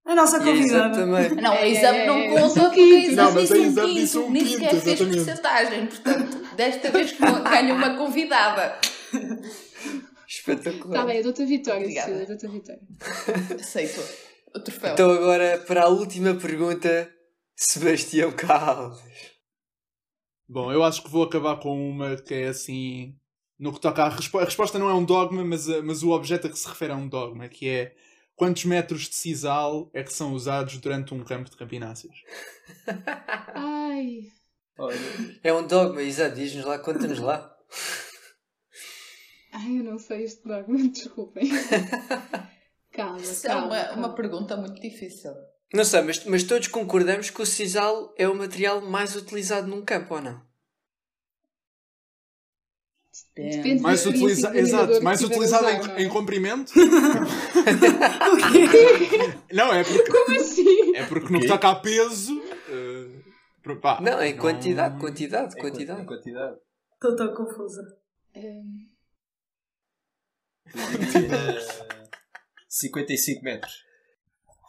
A 0.07 0.15
nossa 0.15 0.37
a 0.37 0.45
convidada. 0.45 1.05
Não, 1.05 1.53
a 1.53 1.57
É, 1.57 1.69
Exame 1.69 1.99
é, 1.99 2.07
não 2.07 2.17
é, 2.17 2.29
conta 2.41 2.61
é, 2.61 2.63
porque 2.65 2.81
a 2.81 2.85
Exame 3.01 3.17
Não, 3.17 3.33
mas 3.33 3.51
a 3.53 3.55
disse 3.87 4.19
um 4.19 4.23
quinto, 4.23 4.29
um 4.29 4.31
nem 4.31 4.47
sequer 4.47 4.81
fez 4.81 4.99
porcentagem. 5.01 5.87
Portanto, 5.89 6.39
desta 6.57 6.91
vez 6.93 7.13
ganho 7.51 7.75
uma 7.75 7.97
convidada. 7.97 8.79
Espetacular. 10.29 10.87
Está 10.87 11.01
Tá 11.01 11.05
bem, 11.07 11.17
eu 11.19 11.23
dou-te 11.25 11.43
a 11.43 11.47
vitória, 11.47 11.81
Obrigada. 11.81 12.07
Cecília, 12.09 12.27
dou-te 12.27 12.47
a 12.47 12.51
vitória. 12.51 12.83
Aceito 13.61 14.01
o 14.55 14.61
troféu. 14.61 14.93
Então 14.93 15.11
agora 15.11 15.59
para 15.67 15.83
a 15.85 15.89
última 15.89 16.35
pergunta, 16.35 17.11
Sebastião 17.57 18.33
Caldas. 18.33 19.01
Bom, 20.49 20.73
eu 20.73 20.85
acho 20.85 21.03
que 21.03 21.11
vou 21.11 21.25
acabar 21.25 21.57
com 21.59 21.77
uma 21.91 22.17
que 22.17 22.35
é 22.35 22.49
assim. 22.49 23.15
No 23.59 23.73
que 23.73 23.81
toca 23.81 24.05
à 24.05 24.09
resposta. 24.09 24.43
A 24.43 24.45
resposta 24.45 24.79
não 24.79 24.89
é 24.91 24.95
um 24.95 25.05
dogma, 25.05 25.43
mas, 25.45 25.69
a- 25.69 25.83
mas 25.83 26.03
o 26.03 26.11
objeto 26.11 26.47
a 26.47 26.51
que 26.51 26.59
se 26.59 26.69
refere 26.69 26.93
é 26.93 26.97
um 26.97 27.09
dogma, 27.09 27.49
que 27.49 27.69
é 27.69 27.93
quantos 28.37 28.65
metros 28.65 29.09
de 29.09 29.15
sisal 29.17 29.91
é 29.93 30.05
que 30.05 30.13
são 30.13 30.33
usados 30.33 30.77
durante 30.79 31.13
um 31.13 31.25
campo 31.25 31.51
de 31.51 31.57
campináceos? 31.57 32.15
Ai, 33.55 34.21
Olha, 34.79 34.99
É 35.43 35.53
um 35.53 35.67
dogma, 35.67 36.03
exato, 36.03 36.37
diz-nos 36.37 36.65
lá, 36.67 36.79
conta-nos 36.79 37.19
lá. 37.19 37.51
ai, 39.53 39.79
eu 39.79 39.85
não 39.85 39.99
sei 39.99 40.25
este 40.25 40.47
dogma, 40.47 40.77
desculpem. 40.93 41.49
Calma, 42.93 43.19
Isso 43.21 43.47
é 43.47 43.51
calma. 43.51 43.67
uma, 43.67 43.85
calma. 43.85 43.99
uma 44.07 44.15
pergunta 44.15 44.57
muito 44.57 44.81
difícil. 44.81 45.33
Não 45.75 45.85
sei, 45.85 46.01
mas, 46.03 46.25
mas 46.25 46.45
todos 46.45 46.69
concordamos 46.69 47.29
que 47.29 47.43
o 47.43 47.47
sisal 47.47 48.15
é 48.17 48.27
o 48.29 48.35
material 48.35 48.81
mais 48.81 49.15
utilizado 49.17 49.67
num 49.67 49.85
campo, 49.85 50.15
ou 50.15 50.23
não? 50.23 50.41
Depende 53.37 53.83
Mais 53.83 54.03
da 54.03 54.11
utiliza... 54.11 54.57
Exato, 54.59 55.03
mais 55.03 55.23
utilizado 55.23 55.67
usar, 55.67 55.75
em, 55.77 55.87
não 55.89 55.95
é? 55.97 56.03
em 56.03 56.09
comprimento? 56.09 56.73
O 58.33 58.37
quê? 58.53 59.55
Não, 59.55 59.73
é 59.75 59.85
porque, 59.85 60.11
Como 60.11 60.41
assim? 60.41 60.97
é 60.97 61.07
porque 61.07 61.33
no 61.33 61.41
que 61.41 61.47
toca 61.47 61.69
a 61.69 61.75
peso. 61.77 62.41
pro- 63.63 63.79
pá, 63.81 64.01
Não, 64.01 64.23
em 64.23 64.33
não- 64.35 64.41
quantidade, 64.41 64.99
quantidade, 64.99 65.55
em 65.55 65.61
quantidade. 65.61 66.01
Em 66.03 66.07
quantidade. 66.07 66.57
Estou 66.95 67.15
tão 67.17 67.35
confusa. 67.35 67.83
Diria 71.13 71.59
55 72.69 73.43
metros. 73.45 73.73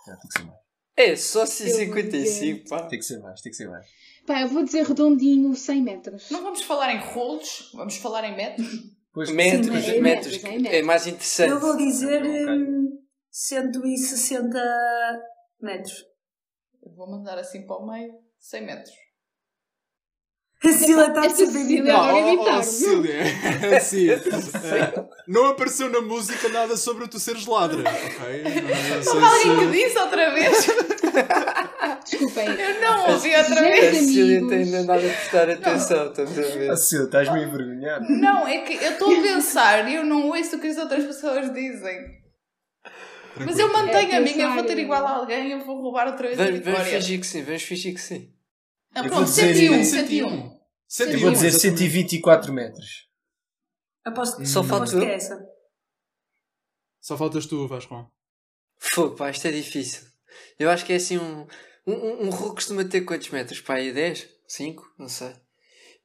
Já, 0.05 0.15
tem 0.17 0.27
que 0.29 0.37
ser 0.39 0.45
mais. 0.45 0.57
É, 0.95 1.15
só 1.15 1.39
vou 1.39 1.47
55, 1.47 2.69
pá. 2.69 2.87
Tem 2.87 2.99
que 2.99 3.05
ser 3.05 3.19
mais, 3.19 3.41
tem 3.41 3.49
que 3.51 3.55
ser 3.57 3.69
mais. 3.69 3.85
Pá, 4.27 4.41
eu 4.41 4.47
vou 4.49 4.63
dizer 4.63 4.85
redondinho 4.85 5.55
100 5.55 5.81
metros. 5.81 6.29
Não 6.29 6.43
vamos 6.43 6.61
falar 6.61 6.93
em 6.93 6.99
rolos, 6.99 7.71
vamos 7.73 7.95
falar 7.97 8.23
em 8.25 8.35
metros. 8.35 8.67
Pois, 9.13 9.31
Metros, 9.31 9.83
Sim, 9.83 9.91
é 9.91 9.97
em 9.97 10.01
metros, 10.01 10.33
metros, 10.33 10.43
é 10.43 10.49
em 10.53 10.57
é 10.57 10.59
metros. 10.61 10.85
mais 10.85 11.07
interessante. 11.07 11.49
Eu 11.49 11.59
vou 11.59 11.75
dizer 11.77 12.21
Ok. 12.21 12.49
hum, 12.49 12.89
160 13.31 14.59
metros. 15.61 15.93
Eu 16.85 16.93
vou 16.93 17.09
mandar 17.09 17.37
assim 17.39 17.65
para 17.65 17.77
o 17.77 17.87
meio, 17.89 18.13
100 18.39 18.65
metros. 18.65 18.93
A 20.63 20.71
Sila 20.71 21.07
está 21.07 21.21
a 21.21 21.29
Cecília 21.29 21.95
agora 21.95 22.19
imitar-me. 22.19 22.63
Cecília. 22.63 23.23
Eh, 24.67 25.05
não 25.27 25.45
apareceu 25.47 25.89
na 25.89 26.01
música 26.01 26.49
nada 26.49 26.75
sobre 26.75 27.07
tu 27.07 27.19
seres 27.19 27.45
ladra, 27.45 27.79
ok? 27.79 28.43
Não 28.43 29.03
sei 29.03 29.13
Houve 29.13 29.25
alguém 29.25 29.57
que 29.71 29.77
se- 29.77 29.85
disse 29.85 29.99
outra 29.99 30.33
vez? 30.33 30.67
Desculpem. 32.03 32.47
Eu 32.47 32.81
não 32.81 33.11
ouvi 33.11 33.35
outra 33.35 33.55
Já- 33.55 33.59
A 33.61 33.63
vez. 33.63 33.97
Cecília 33.97 34.47
tem 34.47 34.65
nada 34.65 34.95
a 34.95 34.99
prestar 34.99 35.49
atenção, 35.49 36.07
estamos 36.09 36.37
a 36.37 36.41
ver. 36.41 36.71
Ah, 36.71 36.75
Cecília, 36.77 37.05
estás-me 37.05 37.39
a 37.39 37.43
envergonhar. 37.43 38.01
Não, 38.09 38.47
é 38.47 38.61
que 38.61 38.73
eu 38.83 38.91
estou 38.93 39.13
a 39.17 39.21
pensar 39.21 39.87
e 39.89 39.95
eu 39.95 40.05
não 40.05 40.27
ouço 40.29 40.55
o 40.55 40.59
que 40.59 40.67
as 40.67 40.77
outras 40.77 41.05
pessoas 41.05 41.53
dizem. 41.53 42.17
Mas 43.45 43.59
eu 43.59 43.71
mantenho 43.71 44.11
É 44.11 44.17
a 44.17 44.21
minha, 44.21 44.45
eu 44.45 44.53
vou 44.53 44.63
ter 44.63 44.79
igual 44.79 45.05
a 45.05 45.11
alguém, 45.11 45.51
eu 45.51 45.63
vou 45.63 45.79
roubar 45.81 46.07
outra 46.07 46.27
vez 46.27 46.39
a 46.39 46.43
Vamos, 46.45 46.59
vamos 46.61 46.79
vitória. 46.79 46.99
fingir 47.01 47.19
que 47.19 47.27
sim, 47.27 47.43
vamos 47.43 47.61
fingir 47.63 47.93
que 47.93 48.01
sim. 48.01 48.33
Ah, 48.95 48.99
Eu 48.99 49.03
pronto, 49.03 49.15
vou 49.15 49.25
dizer- 49.25 49.53
101, 49.55 49.83
101. 49.83 50.29
101. 50.29 50.57
101, 50.87 51.13
Eu 51.13 51.19
vou 51.19 51.31
dizer 51.31 51.47
exatamente. 51.47 51.79
124 51.79 52.53
metros. 52.53 53.07
Aposto, 54.03 54.43
Só 54.45 54.63
falta 54.63 54.85
aposto 54.85 54.95
eu. 54.95 55.01
que 55.01 55.05
é 55.05 55.13
essa. 55.15 55.39
Só 56.99 57.15
faltas 57.17 57.45
tu, 57.45 57.67
Vasco. 57.67 58.11
Fogo, 58.79 59.15
pá, 59.15 59.29
isto 59.29 59.47
é 59.47 59.51
difícil. 59.51 60.06
Eu 60.59 60.69
acho 60.69 60.85
que 60.85 60.93
é 60.93 60.97
assim 60.97 61.17
um. 61.17 61.47
Um, 61.85 61.93
um, 61.93 62.27
um 62.27 62.31
costuma 62.31 62.83
ter 62.83 63.01
quantos 63.01 63.29
metros? 63.29 63.61
Pá, 63.61 63.75
aí 63.75 63.93
10? 63.93 64.27
5? 64.47 64.93
Não 64.97 65.07
sei. 65.07 65.33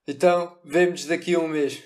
Então, 0.06 0.56
vemo-nos 0.64 1.04
daqui 1.06 1.34
a 1.34 1.38
um 1.38 1.48
mês. 1.48 1.82